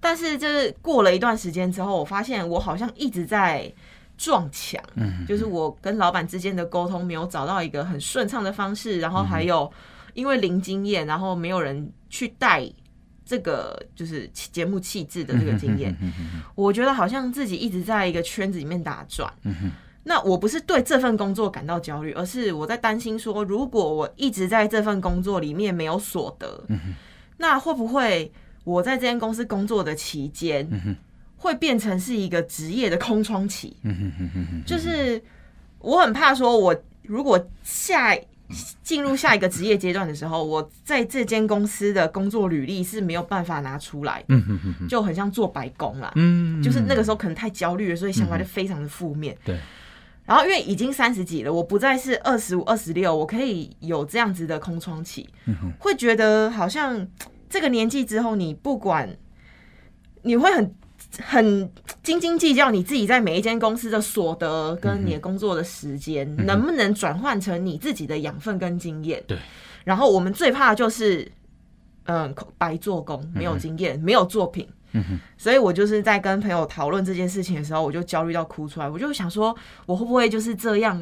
[0.00, 3.72] 但是就是过了一段时间之后，我发现我好像一直在
[4.16, 9.70] 撞墙，嗯就是我跟老板之间的沟通没有找到一个很顺畅的方式，然后还有
[10.14, 12.66] 因为零经验，然后没有人去带
[13.24, 15.96] 这个就是节目气质的这个经验，
[16.54, 19.32] 我觉得好像自己一直在一个圈子里面打转。
[20.02, 26.64] 那我不是对这份工作感到焦虑，而是我在担心说，如果我一直在这份工作里面没有所得，
[27.36, 28.32] 那会不会
[28.64, 30.68] 我在这间公司工作的期间，
[31.36, 33.74] 会变成是一个职业的空窗期？
[34.66, 35.22] 就是
[35.78, 38.16] 我很怕说，我如果下
[38.82, 44.24] 进入下一个职业阶段的时候，我在这间公司的工作履历是没有办法拿出来，
[44.88, 46.12] 就很像做白工啦。
[46.16, 49.36] 嗯，就是那个时候可能太焦虑了，所以想法就非常的负面。
[49.44, 49.56] 对，
[50.26, 55.28] 然后因为已经三十几了，我不再是二十五、二十六，我可以有这样子的空窗期，
[55.78, 57.06] 会觉得好像
[57.50, 59.14] 这个年纪之后，你不管
[60.22, 60.74] 你会很
[61.18, 61.70] 很
[62.02, 69.22] 斤斤计较你自己在每一间公司的所得跟你的工作的时间，能不能转换成你自己的养分跟经验。
[69.26, 69.36] 对，
[69.84, 71.30] 然后我们最怕的就是
[72.04, 74.66] 嗯白做工，没有经验，没有作品。
[75.38, 78.88] 所以我就是在跟朋友讨论这件事情的时候，我就焦虑到哭出来。
[78.88, 81.00] 我就想说，我会不会就是这样，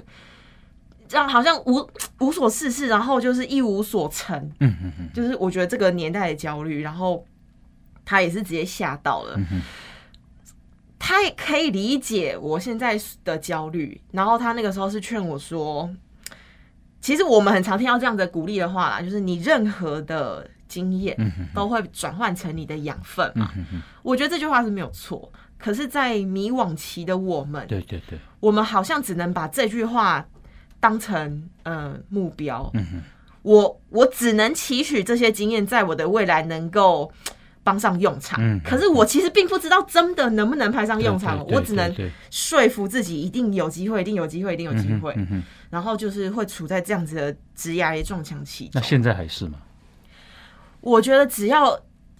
[1.09, 1.88] 这样好像无
[2.21, 4.38] 无所事事，然后就是一无所成。
[4.61, 7.25] 嗯嗯嗯就是我觉得这个年代的焦虑，然后
[8.05, 9.40] 他也是直接吓到了。
[10.99, 15.88] 他也可以理解我现在的焦虑，然后他那个时候是劝我说，
[17.01, 21.16] 其实我们很常听到这样的鼓励的话啦，就是你任何的经验
[21.55, 23.51] 都会转换成你的养分嘛。
[24.03, 30.27] 我觉得这句话是没有错，可是，在迷惘期的我们，对对对，我们好像只能把这句话
[30.81, 32.71] 当成呃目标。
[32.75, 33.03] 嗯
[33.43, 37.11] 我我只能期许这些经验在我的未来能够
[37.62, 38.38] 帮上用场。
[38.43, 41.95] 嗯可是我其实并不知道真的能不能派上用场，我只能
[42.31, 45.14] 说服自己一定有机会，一定有机会，一定有机会。
[45.17, 48.71] 嗯哼，然后就是会处在这样子的职涯撞墙期。
[48.75, 49.59] 那现在还是吗？
[50.81, 51.79] 我觉得只要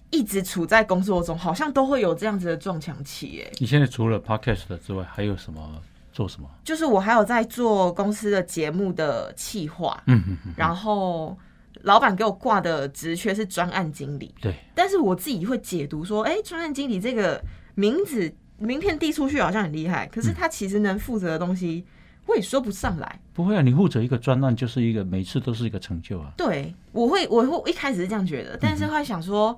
[0.09, 3.27] 一直处在工作中，好像都会有这样子的撞墙期。
[3.27, 3.51] 耶。
[3.59, 6.49] 你现在除了 podcast 之外，还有什么做什么？
[6.63, 11.37] 就是我还有在做公司的节目的企划，嗯嗯嗯，然后
[11.81, 17.41] 老板给我挂的职缺是专案经理，对，但是我自己会解读说，哎、专案经理这个
[17.75, 21.85] 名字名片递出去好像很厉害，可是他其实能负责的东西，
[22.25, 23.19] 我也说不上来。
[23.33, 26.33] 不会啊，你负责一个专案就是一个每次都是一个成就啊。
[26.35, 29.57] 对，我会，我会一开始是这样觉得，但是会想说，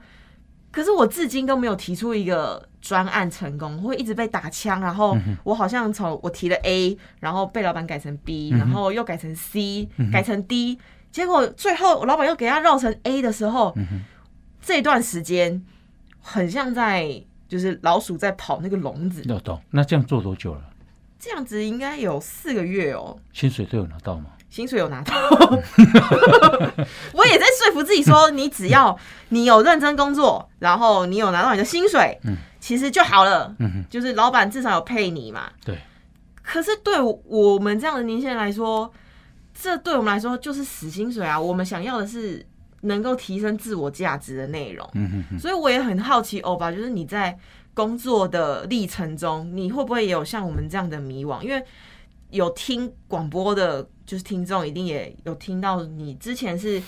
[0.71, 10.79] 可是我至今都没有提出一个专案成功，会一直被打枪，然后我好像从我提了 A，然后被老板改成 B，然后又改成 C，、改成 D，
[11.11, 13.75] 结果最后老板又给他绕成 A 的时候，
[14.61, 15.61] 这段时间
[16.21, 20.61] 很像在就是老鼠在跑那个笼子，要懂，那这样做多久了？
[21.19, 23.19] 这样子应该有四个月哦。
[23.33, 24.31] 薪水都有拿到吗？
[24.51, 25.15] 薪水有拿到，
[27.13, 28.95] 我也在说服自己说，你只要
[29.29, 32.19] 你有认真工作，然后你有拿到你的薪水，
[32.59, 33.55] 其实就好了。
[33.59, 35.49] 嗯就是老板至少有配你嘛。
[35.65, 35.79] 对，
[36.43, 38.91] 可是对我们这样的年轻人来说，
[39.57, 41.39] 这对我们来说就是死薪水啊！
[41.39, 42.45] 我们想要的是
[42.81, 44.85] 能够提升自我价值的内容。
[44.95, 47.37] 嗯哼哼，所以我也很好奇，欧巴，就是你在
[47.73, 51.41] 工作的历程中，你会不会也有像我们这样的迷惘？
[51.41, 51.63] 因为
[52.31, 56.81] 有听广播的，就是听众一定也有听到，你之前是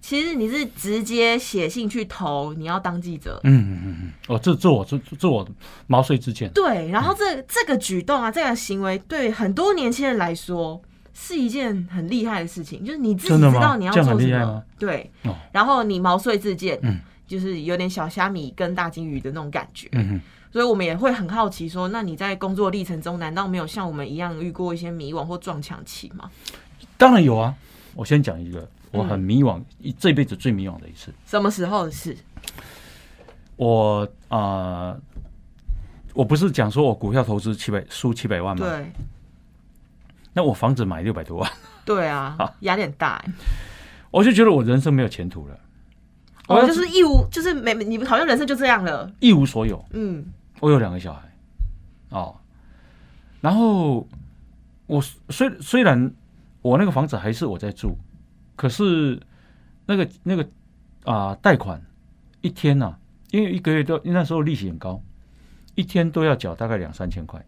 [0.00, 5.48] 其实你是直接写信去投你要当记者，嗯嗯嗯嗯，哦，这这我这这我
[5.86, 6.50] 毛遂自荐。
[6.52, 10.80] 对，然后这这个举动啊，这个行为对很多年轻人来说。
[11.18, 20.20] 是一件很厉害的事情，就是你自己知道你要做什么对，哦然后你毛遂自荐，嗯就是有点小虾米跟大金鱼的那种感觉，嗯哼，
[20.52, 26.30] 所以我们也会很好奇说，那你在工作历程中，难道没有像我们一样遇过一些迷惘或撞墙期吗？
[26.96, 27.54] 当然有啊。
[27.94, 31.12] 我先讲一个，我嗯很迷惘，一这辈子最迷惘的一次。
[31.26, 32.16] 什么时候的事？
[33.56, 35.00] 我啊、呃
[36.12, 38.66] 我不是讲说我股票投资七百输七百万吗？
[38.66, 38.90] 对
[40.32, 41.50] 那我房子买六百多万，
[41.84, 43.30] 对啊 好，压力很大欸。
[44.10, 45.58] 我就觉得我人生没有前途了，
[46.48, 49.10] 我哦，就是一无，就是没你好像人生就这样了。
[49.20, 49.82] 一无所有。
[49.92, 50.24] 嗯
[50.60, 51.30] 我有两个小孩，
[52.10, 52.40] 哦，
[53.40, 54.08] 然后
[54.86, 56.12] 我虽虽然
[56.62, 57.98] 我那个房子还是我在住，
[58.56, 59.20] 可是
[59.84, 60.48] 那个那个
[61.04, 61.84] 啊贷、款
[62.40, 62.98] 一天呐、
[63.30, 65.02] 因为一个月都那时候利息很高，
[65.74, 67.44] 一天都要缴大概两三千块，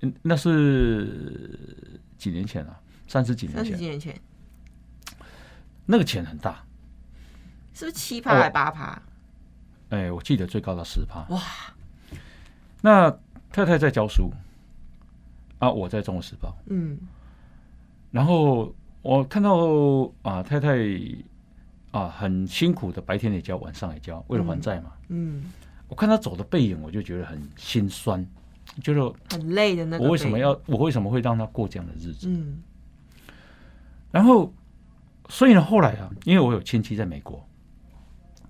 [0.00, 4.20] 嗯，那是几年前啊，三十几年前三十前，几年前
[5.84, 6.64] 那个钱很大，
[7.74, 9.02] 是不是七趴还八趴？
[9.90, 11.26] 哎，我记得最高到十趴。
[11.28, 11.42] 哇！
[12.80, 13.10] 那
[13.52, 14.32] 太太在教书，
[15.58, 16.48] 啊，我在《中国时报》。
[16.66, 16.98] 嗯
[18.10, 20.78] 然后我看到啊太太
[21.90, 24.92] 啊很辛苦的，白天也教，晚上也教，为了还债嘛。
[25.08, 25.44] 嗯，
[25.88, 28.26] 我看她走的背影，我就觉得很心酸，
[28.82, 30.04] 就是很累的那个。
[30.04, 30.38] 我为什么？
[30.38, 32.28] 要，我为什么会让她过这样的日子？
[32.28, 32.62] 嗯
[34.12, 34.52] 然后，
[35.28, 37.46] 所以呢，后来啊，因为我有亲戚在美国，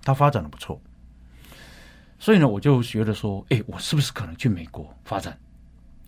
[0.03, 0.81] 他发展的不错，
[2.21, 5.35] 所以呢，我就觉得说，哎，我是不是可能去美国发展？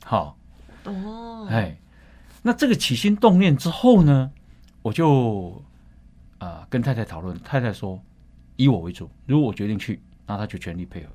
[0.06, 0.38] 好，
[0.84, 1.76] 哦，哎，
[2.44, 4.32] 那这个起心动念之后呢，
[4.84, 5.60] 我就
[6.38, 8.00] 啊、跟太太讨论，太太说
[8.58, 11.10] 以我为主，如果我决定去，那她就全力配合。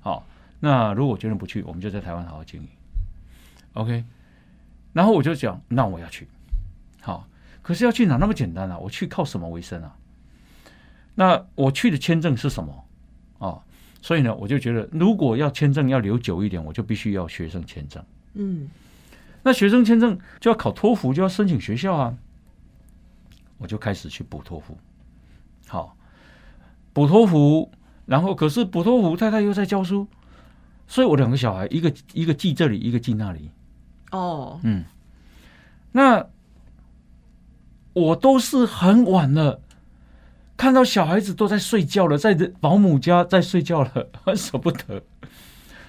[0.00, 0.26] 好，
[0.58, 2.68] 那如果我决定不去，我们就在台湾好好经营。
[3.74, 4.04] OK，
[4.92, 6.26] 然后我就讲，那我要去。
[7.00, 7.28] 好，
[7.62, 8.76] 可是要去哪那么简单啊？
[8.76, 9.96] 我去靠什么为生啊？
[11.14, 12.84] 那我去的签证是什么
[13.38, 13.62] 啊？
[14.00, 18.04] 所以呢，我就觉得，如果要签证要留久一点，我就必须要学生签证。
[18.34, 18.68] 嗯。
[19.42, 22.16] 那学生签证就要考托福，就要申请学校啊。
[23.58, 24.76] 我就开始去补托福，
[25.66, 25.96] 好，
[26.92, 27.72] 补托福，
[28.04, 30.06] 然后可是补托福太太又在教书，
[30.86, 33.50] 所以我两个小孩，一个一个寄这里，一个寄那里，
[34.10, 34.84] 哦，嗯，
[35.90, 36.26] 那
[37.94, 39.58] 我都是很晚了，
[40.56, 45.02] 看到小孩子都在睡觉了，在保姆家在睡觉了，很 舍不得，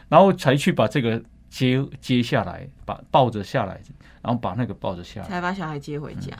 [0.09, 3.81] 然后才去把这个接接下来，把抱着下来，
[4.21, 6.37] 然后把那个抱着下来，才把小孩接回家。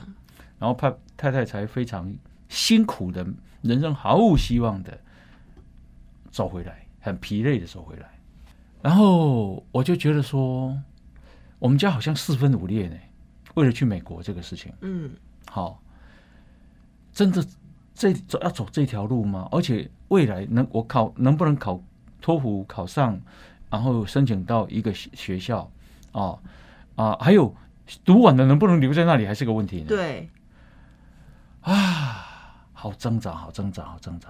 [0.58, 2.12] 然后太太太才非常
[2.48, 3.26] 辛苦的，
[3.62, 4.98] 人生毫无希望的
[6.30, 8.10] 走回来，很疲累的走回来。
[8.82, 10.76] 然后我就觉得说，
[11.58, 12.96] 我们家好像四分五裂呢，
[13.54, 15.10] 为了去美国这个事情，嗯
[15.48, 15.82] 好，
[17.12, 17.44] 真的
[17.98, 19.48] 这走要走这条路吗？
[19.50, 21.82] 而且未来能我考能不能考
[22.20, 23.20] 托福考上，
[23.68, 25.68] 然后申请到一个学学校
[26.12, 26.38] 啊
[26.94, 27.52] 啊，还有
[28.04, 29.86] 读完了能不能留在那里，还是个问题呢。
[29.88, 30.30] 对，
[31.62, 34.28] 啊，好挣扎，好挣扎，好挣扎。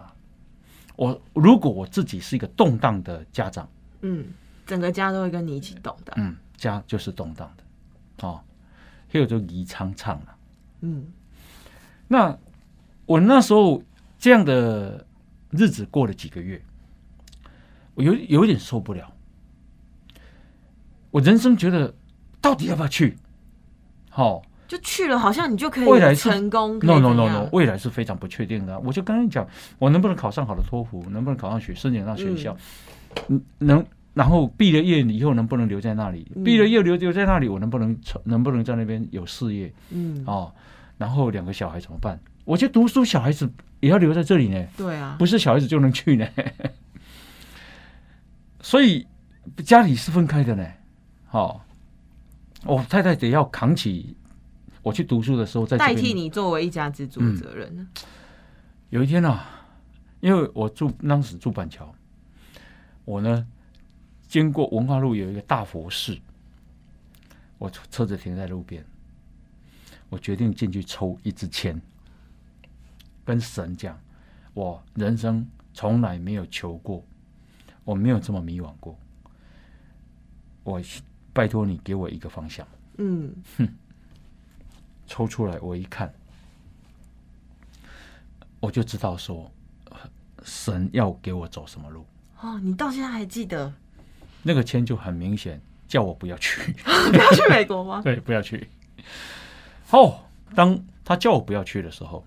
[0.97, 3.69] 我如果我自己是一个动荡的家长，
[4.01, 4.29] 嗯，
[4.65, 6.15] 整个家都会跟你一起动荡。
[6.17, 8.41] 嗯，家就是动荡的，哦，
[9.13, 10.37] 还有就宜昌唱了。
[10.81, 11.13] 嗯
[12.11, 12.35] 那
[13.09, 13.83] 我那时候
[14.19, 15.07] 这样的
[15.51, 16.61] 日子过了几个月，
[17.95, 19.11] 我有有点受不了。
[21.11, 21.95] 我人生觉得
[22.39, 23.17] 到底要不要去？
[24.11, 26.79] 好、就去了，好像你就可以未来成功。
[26.81, 28.81] No no no no，未来是非常不确定的啊。
[28.85, 32.55] 我就跟你讲，我能不能考上好的托福，能不能考上学，申请上学校，
[33.29, 36.31] 嗯，能，然后毕了业以后能不能留在那里？
[36.35, 40.53] 嗯毕了业留留在那里，我能不能成能不能在那边有事业嗯，哦？
[40.99, 42.21] 然后两个小孩怎么办？
[42.49, 46.27] 我觉得读书小孩子也要留在这里呢，对啊，不是小孩子就能去呢。
[48.63, 49.07] 所以
[49.67, 50.67] 家里是分开的呢。
[51.27, 51.63] 好、
[52.65, 54.17] 我太太得要扛起
[54.83, 57.87] 我去读书的时候在这边代替你作为一家之主的责任呢。
[58.89, 59.47] 有一天啊，
[60.21, 61.95] 因为我住当时住板桥，
[63.05, 63.47] 我呢
[64.27, 66.17] 经过文化路有一个大佛寺，
[67.59, 68.83] 我车子停在路边，
[70.09, 71.79] 我决定进去抽一支签，
[73.29, 74.01] 跟神讲，
[74.55, 77.05] 我人生从来没有求过，
[77.85, 78.99] 我没有这么迷惘过，
[80.65, 80.81] 我
[81.35, 82.67] 拜托你给我一个方向。
[82.97, 83.69] 嗯，哼
[85.07, 86.11] 抽出来，我一看，
[88.61, 89.53] 我就知道说，
[89.91, 89.99] 呃
[90.43, 92.07] 神要给我走什么路。
[92.41, 93.71] 哦，你到现在还记得
[94.43, 96.73] 那个签就很明显，叫我不要去，
[97.13, 98.01] 不要去美国吗？
[98.03, 98.71] 对，不要去。
[99.91, 100.19] 哦，
[100.55, 102.27] 当他叫我不要去的时候，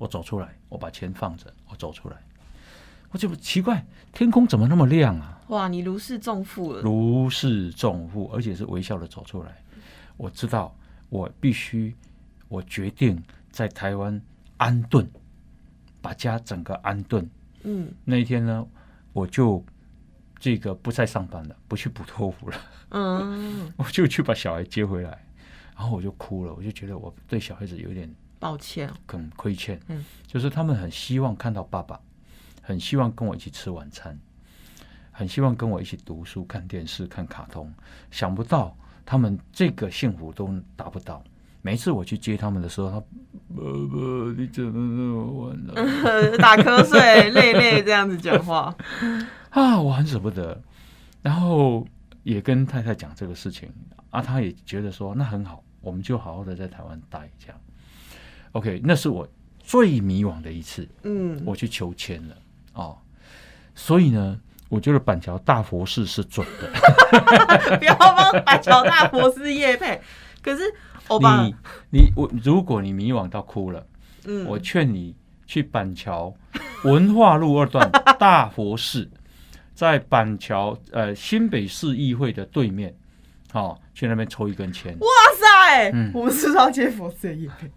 [0.00, 2.16] 我走出来，我把钱放着，我走出来，
[3.10, 3.84] 我就奇怪，
[4.14, 5.42] 天空怎么那么亮啊？
[5.48, 6.80] 哇，你如释重负了。
[6.80, 9.62] 如释重负，而且是微笑的走出来。
[10.16, 10.74] 我知道，
[11.10, 11.94] 我必须，
[12.48, 14.18] 我决定在台湾
[14.56, 15.06] 安顿，
[16.00, 17.28] 把家整个安顿。
[17.64, 18.66] 嗯那一天呢，
[19.12, 19.62] 我就
[20.38, 22.56] 这个不再上班了，不去补托福了，
[22.88, 25.22] 嗯， 我就去把小孩接回来，
[25.76, 28.10] 然后我就哭了，我就觉得我对小孩子有点
[28.40, 32.00] 抱歉，很亏欠，嗯，就是他们很希望看到爸爸，
[32.62, 34.18] 很希望跟我一起吃晚餐，
[35.12, 37.72] 很希望跟我一起读书、看电视、看卡通，
[38.10, 38.74] 想不到
[39.04, 41.22] 他们这个幸福都达不到。
[41.62, 42.96] 每一次我去接他们的时候，他
[43.56, 46.38] 呃呃，你怎么那么晚了？
[46.38, 48.74] 打瞌睡、累累这样子讲话，
[49.50, 50.58] 啊，我很舍不得。
[51.20, 51.86] 然后
[52.22, 53.70] 也跟太太讲这个事情，
[54.08, 57.60] 啊，她也觉得说那很好，我们就好好的在台湾待这样。
[58.52, 59.28] OK，那是我
[59.58, 62.36] 最迷惘的一次，嗯，我去求签了
[62.74, 62.98] 哦。
[63.74, 64.38] 所以呢，
[64.68, 66.70] 我觉得板桥大佛寺是准的。
[67.78, 70.00] 不要帮板桥大佛寺夜配。
[70.42, 70.62] 可是
[71.08, 71.54] 欧巴，你
[71.90, 73.86] 你我，如果你迷惘到哭了，
[74.24, 75.14] 嗯，我劝你
[75.46, 76.34] 去板桥
[76.84, 79.08] 文化路二段大佛寺，
[79.74, 82.94] 在板桥呃新北市议会的对面，
[83.52, 85.06] 好、去那边抽一根签哇
[85.38, 87.70] 塞，嗯我们是不是要接佛寺的夜配。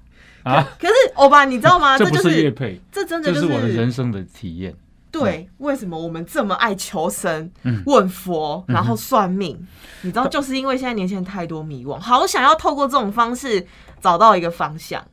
[0.44, 1.96] 啊，可是欧巴，你知道吗？
[2.00, 4.74] 这不就是叶配，这真的就是我的人生的体验。
[5.12, 9.56] 对，为什么我们这么爱求神、嗯问佛，然后算命？
[10.02, 13.64] 你知道，就是因为现在年轻人太多迷惘，好想要透过这种方式
[14.02, 15.06] 找到一个方向。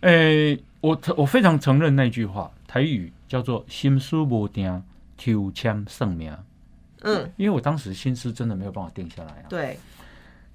[0.00, 4.82] 诶、我我非常承认那句话，台语叫做“心思无定，
[5.18, 6.34] 抽签算命
[7.02, 9.46] 嗯”，，因为我当时心思真的没有办法定下来啊。
[9.50, 9.78] 对，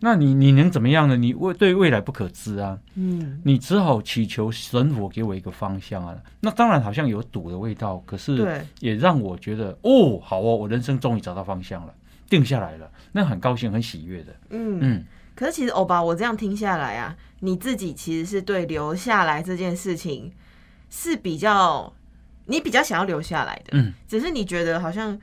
[0.06, 1.16] 那你你能怎么样呢？
[1.16, 6.14] 你未对未来不可知啊，嗯，你只好祈求神佛给我一个方向啊。
[6.42, 11.94] 那当然好像有赌的味道，可是对，也让我觉得哦，好哦，我人生终于找到方向了，
[12.30, 14.36] 定下来了，那很高兴，很喜悦的。
[14.50, 14.80] 嗯。
[14.82, 20.30] 嗯，可是其实欧巴，我这样听下来啊，你自己其实是对留下来这件事情
[20.90, 21.94] 是比较，
[22.48, 23.70] 你比较想要留下来的。
[23.72, 25.18] 嗯，只是你觉得好像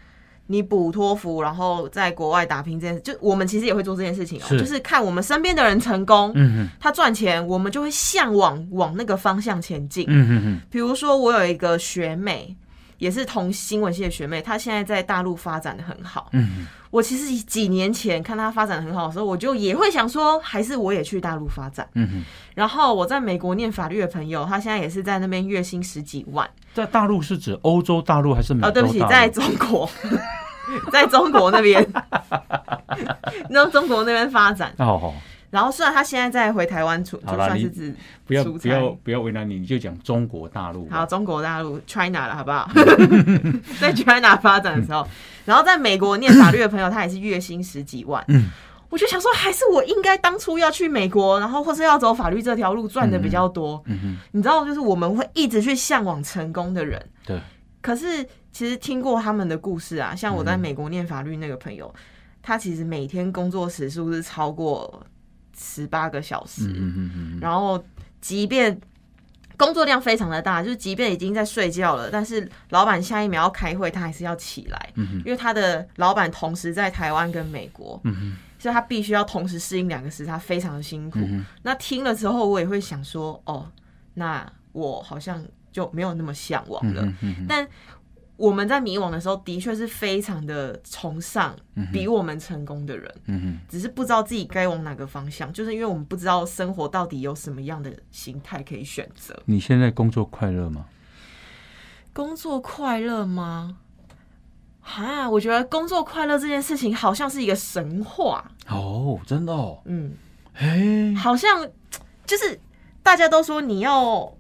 [0.51, 10.05] 你补托福，然后在国外打拼这件事，就我们其实也会做这件事情哦、是就是看我们身边的人成功，嗯他赚钱，我们就会向往往那个方向前进。
[10.09, 12.57] 嗯嗯嗯比如说，我有一个学妹，
[13.01, 16.29] 也是同新闻系的学妹，她现在在大陆发展的很好。
[16.33, 21.89] 嗯我其实几年前看她发展的很好的时候，我就也会想说，还是我也去大陆发展。
[21.95, 22.25] 嗯嗯，
[22.55, 26.49] 然后我在美国念法律的朋友，他现在也是在那边月薪十几万。
[26.75, 28.89] 在大陆是指欧洲大陆还是美洲哦，大陆？
[28.89, 29.89] 对不起，在中国，
[30.91, 31.89] 在中国那边，
[33.49, 34.75] 那中国那边发展。
[35.51, 37.95] 然后虽然他现在在回台湾出，就算是指
[38.25, 40.89] 不要不要不要为难你，你就讲中国大陆。
[40.89, 42.71] 好，中国大陆 China 了，好不好？
[43.81, 45.07] 在 China 发展的时候，
[45.45, 48.25] 然后在美国念法律的朋友，他也是月薪十几万。
[48.29, 48.51] 嗯，
[48.91, 53.83] 我就想说，还是我应该当初要去美国，然后或是要走法律这条路，赚的比较多。
[53.87, 57.41] 嗯哼，你知道，就是我们会一直去向往成功的人，对，
[57.81, 61.93] 可是其实听过他们的故事啊，像我在美国念法律那个朋友，
[62.41, 65.03] 他其实每天工作时数是超过
[65.63, 67.85] 十八个小时，嗯嗯嗯嗯然后
[68.21, 68.81] 即便
[69.59, 81.19] 工作量非常的大，就是即便已经在睡觉了，但是老板下一秒要开会，他还是要起来，嗯因为他的老板同时在台湾跟美国，嗯所以他必须要同时适应两个时差，非常的辛苦。
[81.21, 83.67] 嗯，那听了之后，我也会想说，哦，
[84.15, 85.43] 那我好像
[85.73, 87.07] 就没有那么向往了。
[87.49, 87.67] 但
[88.41, 91.55] 我们在迷惘的时候，的确是非常的崇尚
[91.93, 99.39] 比我们成功的人，只是不知道自己该往哪个方向，就是因为我们不知道生活到底有什么样的形态可以选择。
[99.45, 100.87] 你现在工作快乐吗？
[102.15, 103.77] 工作快乐吗？
[104.81, 110.15] 哈，我觉得工作快乐这件事情好像是一个神话，哦，真的哦，嗯，
[110.55, 111.69] 哎，好像
[112.25, 112.59] 就是
[113.03, 114.35] 大家都说你要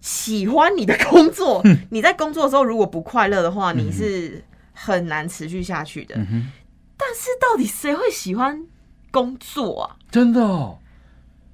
[0.00, 6.14] 喜欢你的工作，你在工作的时候如果不快乐的话，你是很难持续下去的。
[6.16, 6.50] 嗯，
[6.96, 8.64] 但是到底谁会喜欢
[9.10, 9.96] 工作啊？
[10.10, 10.78] 真的哦，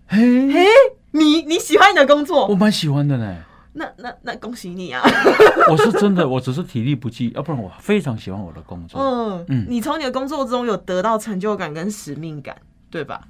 [0.07, 0.19] 嘿，
[0.53, 0.67] 嘿，
[1.13, 3.37] 你你喜欢你的工作我，蛮喜欢的呢。
[3.79, 5.03] 那那那恭喜你啊！
[5.71, 8.99] 我是真的，我只是体力不济，要不然我非常喜欢我的工作。
[8.99, 12.57] 嗯嗯你从你的工作中有得到成就感跟使命感，
[12.91, 13.21] 对吧？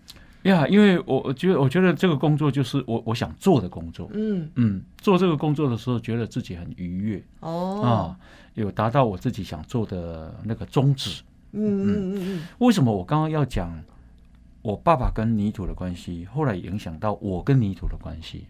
[0.47, 4.11] 呀因为我我觉得，我觉得这个工作就是我我想做的工作。
[4.13, 8.17] 嗯，嗯，做这个工作的时候，觉得自己很愉悦哦啊哦，，
[8.55, 11.23] 有达到我自己想做的那个宗旨。
[11.53, 13.83] 嗯嗯嗯嗯为什么我刚刚要讲
[14.61, 18.47] 我爸爸跟泥土的关系，后来影响到我跟泥土的关系？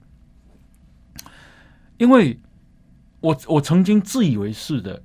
[1.99, 2.39] 因为
[3.21, 5.03] 我我曾经自以为是的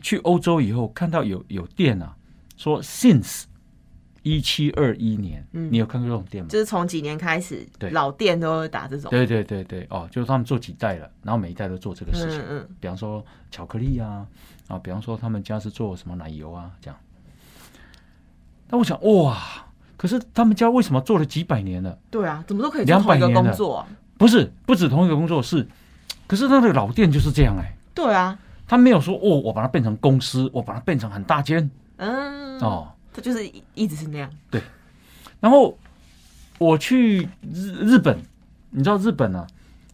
[0.00, 2.16] 去欧洲以后，看到有有店啊，
[2.56, 3.44] 说 since
[4.26, 6.48] 一七二一年，嗯你有看过这种店吗？
[6.50, 12.40] 就是从几年开始，对老店都会打这种，对对对对，哦，就是他们做几代了，然后每一代都做这个事情。
[12.40, 14.26] 嗯嗯比方说巧克力啊，
[14.66, 16.98] 啊，比方说他们家是做什么奶油啊，这样。
[18.68, 19.38] 那我想，哇，
[19.96, 21.96] 可是他们家为什么做了几百年了？
[22.10, 23.86] 对啊，怎么都可以做同一个200年了工作啊？
[24.18, 25.64] 不是不止同一个工作室，
[26.26, 32.88] 可是他的老店就是这样哎、对啊，他没有说哦，我把它变成公司，我把它变成很大间嗯，哦。
[33.16, 34.30] 他就是一一直是那样。
[34.50, 34.60] 对
[35.40, 35.78] 然后
[36.58, 38.20] 我去日日本，
[38.68, 39.46] 你知道日本啊，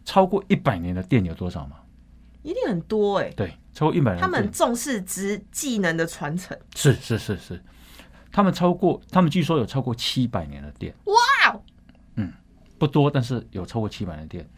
[0.03, 1.77] 超过一百年的店有多少吗？
[2.41, 4.27] 一定很多哎、对，超过一百年他。
[4.27, 6.57] 们重视职技能的传承。
[6.75, 7.63] 是是是是，
[8.29, 11.61] 他们超过，他们据说有超过七百年的店，哇哦，
[12.77, 14.49] 不多，但是有超过七百年的店，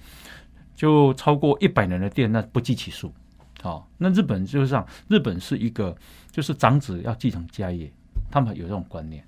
[0.76, 3.14] 就超过一百年的店，那不计其数。
[3.62, 5.96] 好、那日本就是这样，日本是一个
[6.32, 7.92] 就是长子要继承家业，
[8.32, 9.24] 他们有这种观念。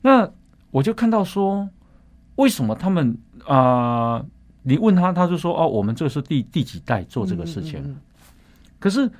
[0.00, 0.30] 那
[0.70, 1.68] 我就看到说，
[2.36, 3.16] 为什么他们
[3.46, 4.24] 啊、
[4.62, 7.80] 你问他，他就说哦，我们这是第第几代做这个事情。
[7.80, 8.00] 嗯嗯嗯
[8.78, 9.10] 可是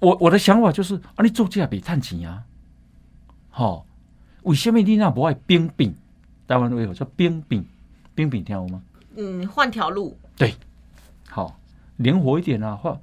[0.00, 2.42] 我我的想法就是啊，你做这比探钱啊，
[3.50, 3.86] 好、
[4.42, 5.94] 为什么你那不爱冰饼？
[6.48, 7.64] 台湾有叫冰饼，
[8.14, 8.82] 冰饼听过吗？
[9.16, 10.18] 嗯，换条路。
[10.36, 10.54] 对
[11.28, 11.58] 好，
[11.96, 13.00] 灵活一点啊，或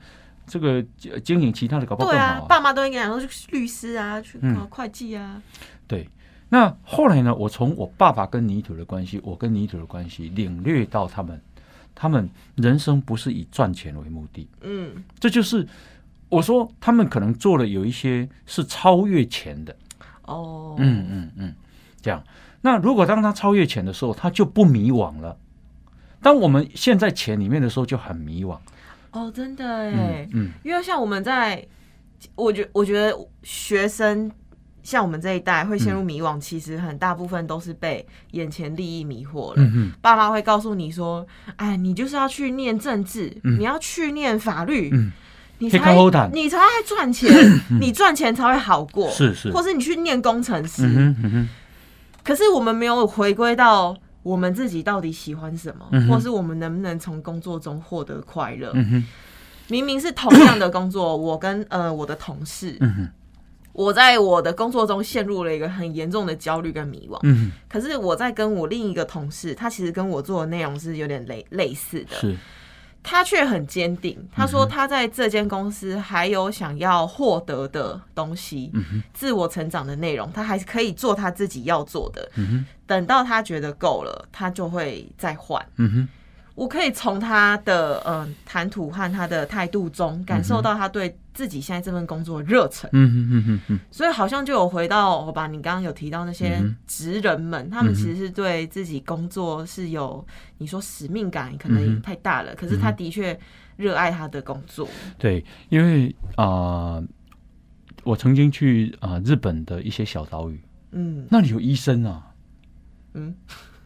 [0.50, 5.42] 这个呃经营其他的搞不好对啊爸妈都会跟你讲说去律师啊，去嗯考会计啊。
[5.88, 6.10] 对。
[6.52, 7.36] 那后来呢？
[7.36, 11.40] 我从我爸爸跟泥土的关系，我跟泥土的关系，领略到他们，
[11.94, 15.68] 他们人生不是以赚钱为目的，嗯，这就是
[16.28, 19.76] 我说他们可能做了有一些是超越钱的，
[20.24, 21.54] 哦，嗯嗯嗯，
[22.02, 22.24] 这样。
[22.62, 25.38] 那如果当他超越钱的时候，他就不迷惘了。
[26.20, 28.58] 当我们陷在钱里面的时候，就很迷惘。
[29.12, 30.52] 哦，真的哎嗯，嗯。
[30.64, 31.66] 因为像我们在，
[32.36, 34.32] 我觉我觉得学生
[34.84, 39.56] 像我们这一代会陷入迷惘，其实很大部分都是被眼前利益迷惑了。
[39.58, 39.92] 嗯嗯。
[40.02, 41.26] 爸妈会告诉你说
[41.58, 43.60] ：“哎，你就是要去念政治，嗯。
[43.60, 45.12] 你要去念法律，嗯，
[45.60, 45.78] 你才
[46.32, 47.30] 你才会赚钱，
[47.80, 51.50] 你赚钱才会好过。”是是，或是你去念工程师，嗯哼嗯哼，
[52.24, 58.72] 可是我们没有回归到我们自己到底喜欢什么，嗯或是我们能不能从工作中获得快乐。
[58.76, 59.06] 嗯
[59.68, 63.08] 明明是同样的工作，我跟呃我的同事，嗯
[63.72, 67.20] 我在我的工作中陷入了一个很严重的焦虑跟迷惘。
[67.22, 72.36] 嗯可是我在跟我另一个同事，他其实跟我做的内容是有点类类似的，，是
[73.10, 74.16] 他却很坚定。
[74.32, 82.30] 他说他在这间公司还有想要获得的东西，嗯自我成长的内容，他还是可以做他自己要做的。
[82.36, 85.66] 嗯等到他觉得够了，他就会再换。
[85.78, 86.08] 嗯
[86.54, 100.28] 我可以从他的嗯谈吐和他的态度中感受到他对自己现在这份工作的热忱，嗯嗯嗯哼嗯所以好像就有回到我把你刚刚有提到那些职人们，他们其实是对自己工作是有
[100.58, 103.40] 你说使命感，可能太大了，可是他的确
[103.78, 104.86] 热爱他的工作。
[105.18, 107.02] 对，因为啊、
[108.04, 110.62] 我曾经去啊、日本的一些小岛屿，
[110.92, 111.26] 嗯。
[111.30, 112.34] 那里有医生啊，
[113.14, 113.34] 嗯，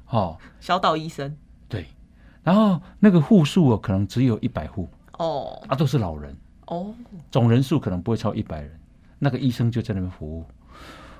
[0.09, 1.37] 哦，小岛医生。
[1.69, 1.85] 对，
[2.41, 4.89] 然后那个户数哦，可能只有一百户。
[5.19, 5.63] 哦。
[5.67, 6.35] 啊，都是老人，
[6.67, 6.93] 哦，
[7.31, 8.79] 总人数可能不会超一百人，
[9.19, 10.45] 那个医生就在那边服务。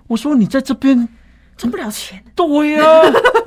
[0.08, 1.08] 我说你在这边，
[1.58, 2.24] 挣不了钱。
[2.36, 2.84] 对呀、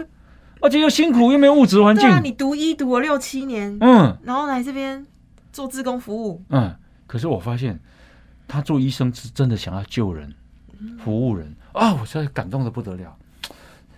[0.60, 5.06] 而且又辛苦又没有物质环境，对啊，你读医读了六七年，嗯然后来这边
[5.52, 6.74] 做志工服务，嗯。
[7.06, 7.78] 可是我发现
[8.48, 10.34] 他做医生是真的想要救人、
[10.98, 13.16] 服务人啊，我现在感动的不得了。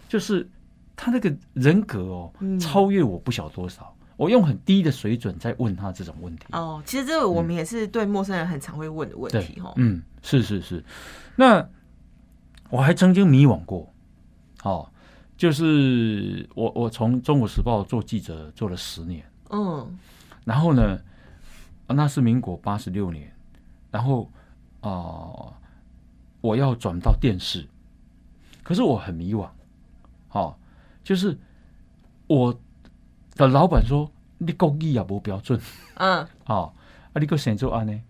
[0.08, 0.46] 就是
[0.94, 3.94] 他那个人格哦，嗯超越我不晓多少。
[4.18, 6.46] 我用很低的水准在问他这种问题。
[6.50, 9.72] 哦，其实这个我们也是对陌生人很常会问的问题哦。
[9.76, 10.84] 嗯，是是是。
[11.36, 11.66] 那
[12.68, 13.90] 我还曾经迷惘过，
[14.64, 14.90] 哦，
[15.36, 19.98] 就是我我从《中国时报》做记者做了十年，嗯
[20.44, 20.98] 然后呢，
[21.86, 23.32] 啊那是民国八十六年，
[23.90, 24.28] 然后
[24.80, 25.52] 啊、
[26.40, 27.66] 我要转到电视，
[28.62, 29.48] 可是我很迷惘，
[30.30, 30.56] 哦、
[31.04, 31.38] 就是
[32.26, 32.58] 我
[33.46, 35.60] 的老板说你工艺也不标准。
[35.94, 36.74] 嗯好、
[37.12, 38.00] 啊，你个选做安呢？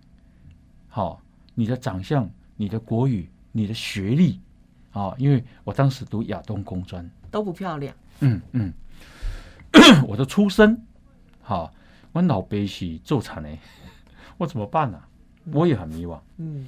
[0.88, 1.20] 好、
[1.54, 4.40] 你的长相、你的国语、你的学历，
[4.92, 7.94] 啊、因为我当时读亚东工专，都不漂亮。
[8.20, 8.72] 嗯嗯，
[10.08, 10.82] 我的出身，
[11.40, 11.72] 好、
[12.12, 13.48] 我老爸是做产的，
[14.38, 15.00] 我怎么办呢、
[15.52, 16.66] 我也很迷惘，嗯，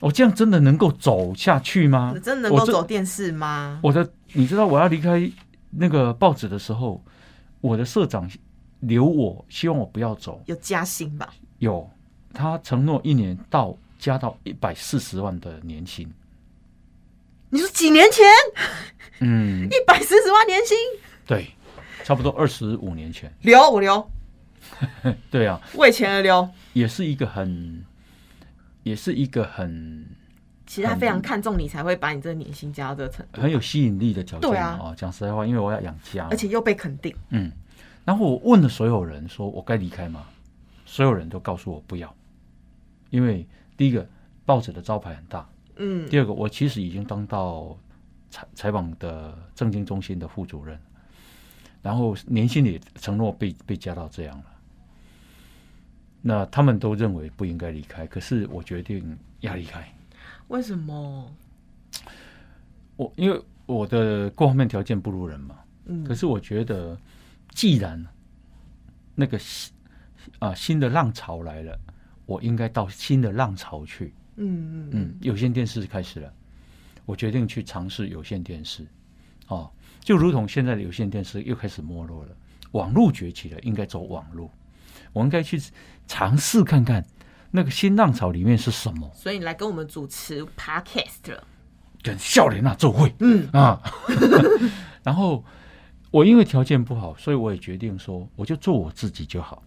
[0.00, 2.12] 我这样真的能够走下去吗？
[2.22, 3.78] 真的能够走电视吗？
[3.82, 5.30] 我的，你知道我要离开
[5.70, 7.00] 那个报纸的时候，
[7.60, 8.30] 我的社长
[8.80, 10.42] 留我，希望我不要走。
[10.46, 11.32] 有加薪吧？
[11.58, 11.88] 有，
[12.32, 16.10] 他承诺一年到加到一百四十万的年薪。
[17.50, 18.24] 你说几年前
[19.20, 20.76] 嗯，一百四十万年薪，
[21.26, 21.50] 对，
[22.04, 23.30] 差不多二十五年前。
[23.42, 24.10] 留我留，
[25.30, 26.48] 对啊，为钱而留。
[26.72, 27.84] 也是一个很，
[28.84, 30.06] 也是一个很
[30.70, 34.94] 其实他非常看重你，才会把你这个年薪加到这个程度，很有吸引力的条件对啊哦。
[34.96, 37.12] 讲实在话，因为我要养家，而且又被肯定。
[37.30, 37.50] 嗯，
[38.04, 40.24] 然后我问了所有人，说我该离开吗？
[40.86, 42.14] 所有人都告诉我不要，
[43.10, 43.44] 因为
[43.76, 44.06] 第一个
[44.46, 47.76] 报纸的招牌很大，嗯第二个我其实已经当到
[48.30, 50.78] 采采访的政经中心的副主任，
[51.82, 54.44] 然后年薪也承诺被被加到这样了。
[56.22, 59.92] 那他们都认为不应该离开，可是我决定要离开。
[60.50, 61.32] 为什么？
[62.96, 66.98] 我因为我的各方面条件不如人嘛，嗯可是我觉得，
[67.52, 68.04] 既然
[69.14, 69.72] 那个新
[70.40, 71.78] 啊新的浪潮来了，
[72.26, 74.12] 我应该到新的浪潮去。
[74.36, 76.32] 嗯嗯嗯，有线电视开始了，
[77.06, 78.84] 我决定去尝试有线电视。
[79.46, 79.70] 哦，
[80.00, 82.36] 就如同现在的有线电视又开始没落了，
[82.72, 84.50] 网络崛起了，应该走网络，
[85.12, 85.60] 我应该去
[86.08, 87.06] 尝试看看
[87.50, 91.44] 那个新浪潮里面是什么，所以你来跟我们主持 podcast 了。
[92.02, 93.14] 跟笑脸啊做会。
[93.20, 93.80] 嗯啊，
[95.04, 95.44] 然后
[96.10, 99.62] 我因为条件不好，所以我也决定说，我就做我自己就好，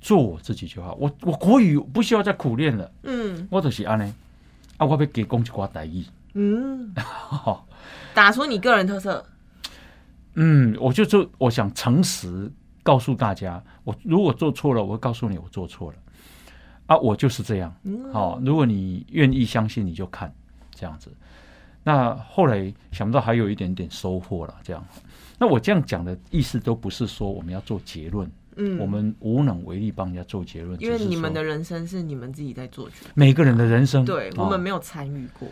[0.00, 0.94] 做我自己就好。
[1.00, 4.12] 我我国语不需要再苦练了，嗯我就是安尼
[4.76, 6.04] 啊，我要给讲一寡台语。
[6.34, 6.94] 嗯，
[8.12, 9.24] 打出你个人特色。
[10.34, 12.50] 嗯，我就做，我想诚实
[12.82, 15.98] 告诉大家，我如果做错了，我会告诉你我做错了
[16.92, 17.74] 啊，我就是这样。
[17.84, 20.32] 嗯好、如果你愿意相信，你就看
[20.74, 21.10] 这样子。
[21.82, 24.84] 那后来想不到还有一点点收获了，这样。
[25.38, 35.48] 那我这样讲的意思都不是说我们要做结论，嗯，我们无能为力帮人家做结论，因为你们的人生是你们自己在做决定，每个人的人生，对哦我们没有参与过。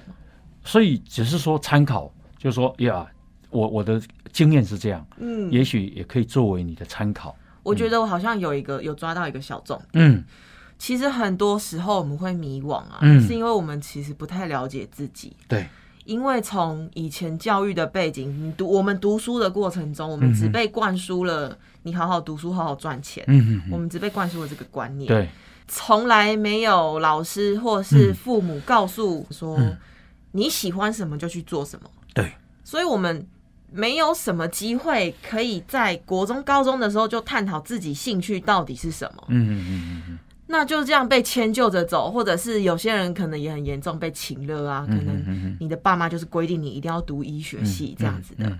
[0.62, 3.06] 所以只是说参考，就是说呀，
[3.48, 7.34] 我我的经验是这样，嗯，也许也可以作为你的参考。
[7.62, 10.24] 我觉得我好像有一个有抓到一个小众嗯
[10.80, 13.20] 其实很多时候我们会迷惘啊，嗯。
[13.20, 15.36] 是因为我们其实不太了解自己。
[15.46, 15.68] 对，
[16.06, 25.28] 因为从以前教育的背景，你读我们读书的过程中，我们只被灌输了你好好读书、好好赚钱，嗯嗯我们只被灌输了这个观念，对，
[25.68, 29.76] 从来没有老师或是父母告诉说、嗯。
[30.32, 32.32] 你喜欢什么就去做什么，对，
[32.64, 33.26] 所以我们
[33.72, 39.24] 没有什么机会可以在国中、高中的时候就探讨自己兴趣到底是什么。
[39.26, 40.18] 嗯嗯嗯嗯
[40.50, 48.46] 那就这样被迁就着走，或者是有些人可能也很严重被请了啊，可嗯能嗯你的爸妈就是规定你一定要读医学系这样子的。
[48.46, 48.58] 嗯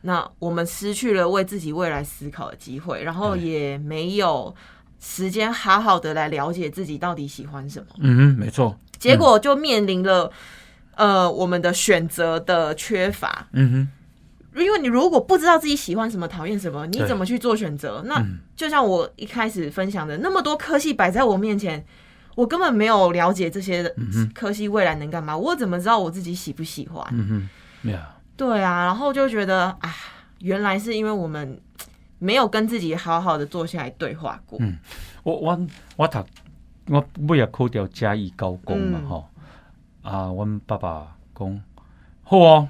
[0.00, 4.54] 那我们失去了为自己未来思考的机会，然后也没有
[5.00, 10.30] 时间好好的来了解自己到底喜欢什么，嗯嗯，没错，结果就面临了
[10.94, 13.48] 呃我们的选择的缺乏。
[13.52, 13.88] 嗯哼，
[14.64, 18.02] 因为你如果不知道自己喜欢什么、讨厌什么，你怎么去做选择？
[18.06, 18.38] 那嗯。
[18.56, 21.84] 就像我一开始分享的，那么多科系摆在我面前，
[22.34, 23.82] 我根本没有了解这些
[24.34, 27.06] 科系未来能干嘛，我怎么知道我自己喜不喜欢？
[27.12, 27.48] 嗯
[28.36, 29.94] 对啊，然后就觉得啊，
[30.40, 31.60] 原来是因为我们
[32.18, 34.58] 没有跟自己好好的坐下来对话过。
[34.60, 34.78] 嗯。
[35.24, 36.24] 我我我读
[36.88, 39.08] 我尾也考掉嘉义高工嘛嗯。
[39.08, 39.28] 吼、
[40.02, 41.60] 啊，阮爸爸讲
[42.22, 42.68] 好哦，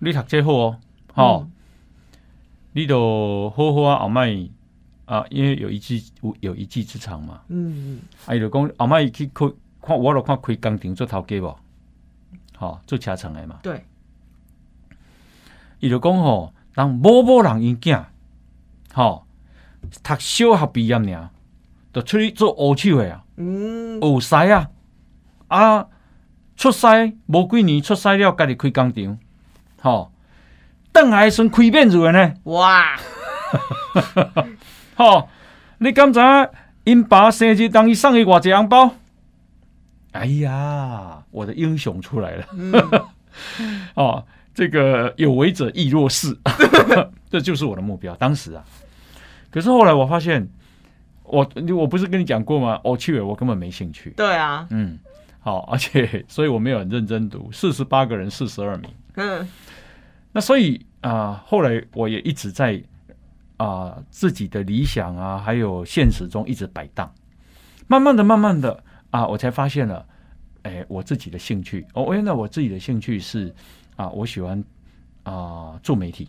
[0.00, 0.78] 你读这好哦，
[1.14, 1.52] 吼、嗯。
[2.76, 4.48] 你都好好啊，后摆
[5.06, 9.46] 啊，因为有一技有有一技之长嘛，嗯啊，伊就讲后摆去开
[9.80, 11.56] 看，我著看开工厂做头家无，
[12.56, 13.84] 吼、做车厂的嘛，对，
[15.78, 18.04] 伊就讲吼，人某某人因囝，
[18.92, 19.24] 吼、
[20.02, 21.30] 读小学毕业尔，
[21.92, 23.24] 就出去做乌手的啊。
[23.36, 24.70] 嗯，有使啊，
[25.46, 25.86] 啊，
[26.56, 26.86] 出师
[27.26, 29.18] 无几年，出师了，家己开工厂，
[29.80, 30.10] 吼、
[30.94, 32.96] 邓来算开面子的呢，哇，
[34.94, 35.28] 吼、
[35.78, 36.48] 你敢知影
[36.84, 38.94] 因爸生日当伊送伊偌济红包？
[40.12, 42.72] 哎呀，我的英雄出来了，嗯
[43.94, 44.24] 哦，
[44.54, 46.38] 这个有为者亦若是，
[47.28, 48.14] 这就是我的目标。
[48.14, 48.62] 当时啊，
[49.50, 50.48] 可是后来我发现，
[51.24, 51.44] 我
[51.76, 52.78] 我不是跟你讲过吗？
[52.84, 54.10] 我去，我根本没兴趣。
[54.10, 54.96] 对啊，嗯，
[55.40, 58.88] 好，而且所以我没有很认真读，四十八个人四十二名。
[59.16, 59.48] 嗯
[60.34, 62.82] 那所以啊、后来我也一直在
[63.56, 67.10] 啊、自己的理想啊，还有现实中一直摆荡。
[67.86, 70.04] 慢慢的，慢慢的啊，我才发现了，
[70.62, 71.86] 哎，我自己的兴趣。
[71.94, 73.54] 哦，原来我自己的兴趣是
[73.96, 74.62] 啊，我喜欢
[75.22, 76.28] 啊做媒体，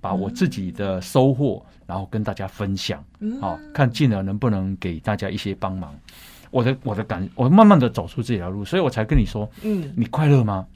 [0.00, 3.04] 把我自己的收获，然后跟大家分享。
[3.20, 5.94] 嗯，好、看进而能不能给大家一些帮忙。
[6.50, 10.66] 我的我的感，我慢慢的走出这条路，所以我才跟你说，嗯你快乐吗？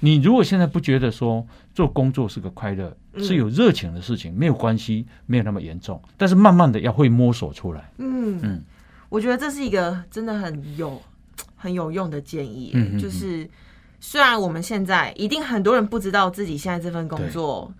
[0.00, 6.00] 你如果现在不觉得说做工作是个快乐，嗯是有热情的事情，没有关系，没有那么严重。
[6.16, 7.90] 但是慢慢的要会摸索出来。
[7.98, 8.62] 嗯嗯
[9.08, 11.00] 我觉得这是一个真的很有
[11.56, 13.48] 很有用的建议，嗯嗯嗯就是
[14.00, 17.72] 虽然我们现在一定很多人不知道自己现在这份工作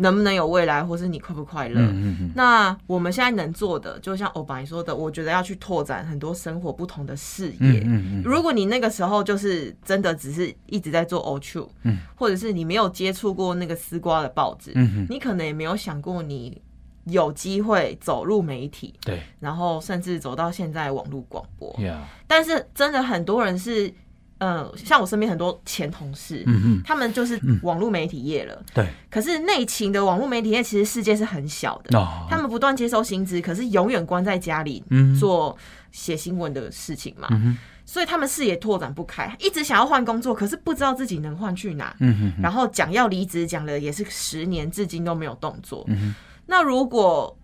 [0.00, 1.80] 能不能有未来，或是你快不快乐。
[1.80, 7.80] 嗯嗯嗯，那我们现在能做的，就像欧巴你说的，我觉得要去拓展很多生活不同的视野。
[7.80, 16.62] 嗯嗯嗯如果你那个时候就是真的只是一直在做 O 处，嗯，或者是你没有接触过那个丝瓜的报纸，嗯嗯，你可能也没有想过你
[17.06, 21.74] 有机会走入媒体，对然后甚至走到现在网络广播。
[21.80, 23.92] 呀，但是真的很多人是，
[24.38, 28.62] 嗯、像我身边很多前同事，嗯嗯，他们就是网络媒体业了。
[28.72, 35.56] 对，可是内勤的网络媒体业其实世界是很小的，哦，他们不断接收薪资，可是永远关在家里嗯做
[35.90, 37.28] 写新闻的事情嘛。
[37.32, 41.96] 嗯哼所以他们视野拓展不开，一直想要换工作，可是不知道自己能换去哪。
[42.00, 45.84] 嗯哼哼然后讲要离职，讲了也是十年，至今都没有动作。
[45.88, 46.14] 嗯哼
[46.44, 47.34] 那如果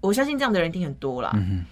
[0.00, 1.30] 我相信这样的人一定很多啦。
[1.34, 1.64] 嗯哼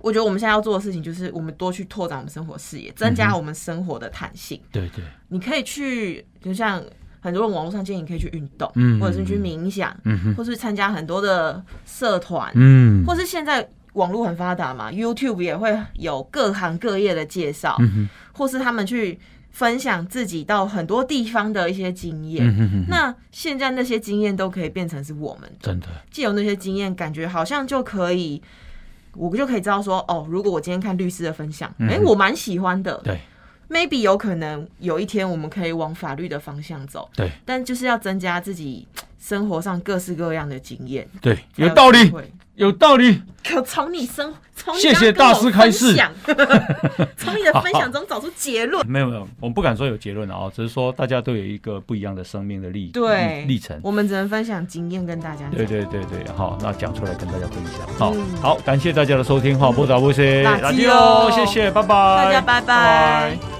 [0.00, 4.60] 我觉得我们现在要做的事情就是，我们多去拓展我们生活视野，增加我们生活的弹性。
[4.72, 6.82] 对对，你可以去，就像
[7.20, 10.18] 很多人网络上建议你可以去运动，嗯或者是去冥想，嗯。
[10.24, 10.34] 哼。
[10.34, 13.04] 或是参加很多的社团，嗯。
[13.04, 18.08] 或是现在网络很发达嘛，YouTube 也会有各行各业的介绍，嗯哼。
[18.32, 19.18] 或是他们去
[19.50, 22.46] 分享自己到很多地方的一些经验。
[22.46, 28.40] 嗯哼哼，那现在那些经验都可以变成是我们的，真的，既有那些经验，感觉好像就可以，
[29.14, 32.96] 我就可以知道说，哦，如果我今天看律师的分享，哎、嗯我蛮喜欢的。
[33.04, 33.18] 对
[33.68, 37.30] ，maybe 有可能有一天我们可以往法律的方向走，对。
[37.44, 38.86] 但就是要增加自己
[39.20, 42.12] 生活上各式各样的经验，对，有道理。
[42.56, 45.96] 有道理，可从你生，从你谢谢大师开示。
[47.16, 48.86] 从你的分享中找出结论。
[48.86, 53.80] 没有没有，我们不敢说有结论啊，只是说大家都有一个不一样的生命的历对历历程。
[53.82, 55.50] 我们只能分享经验跟大家讲。
[55.52, 57.88] 对对对对，好，那讲出来跟大家分享。
[57.96, 58.22] 好、嗯。
[58.42, 61.28] 好，感谢大家的收听哈，不打不谢，垃圾哦。
[61.28, 62.60] 哦，谢谢，拜拜，大家拜。
[62.60, 63.59] 拜拜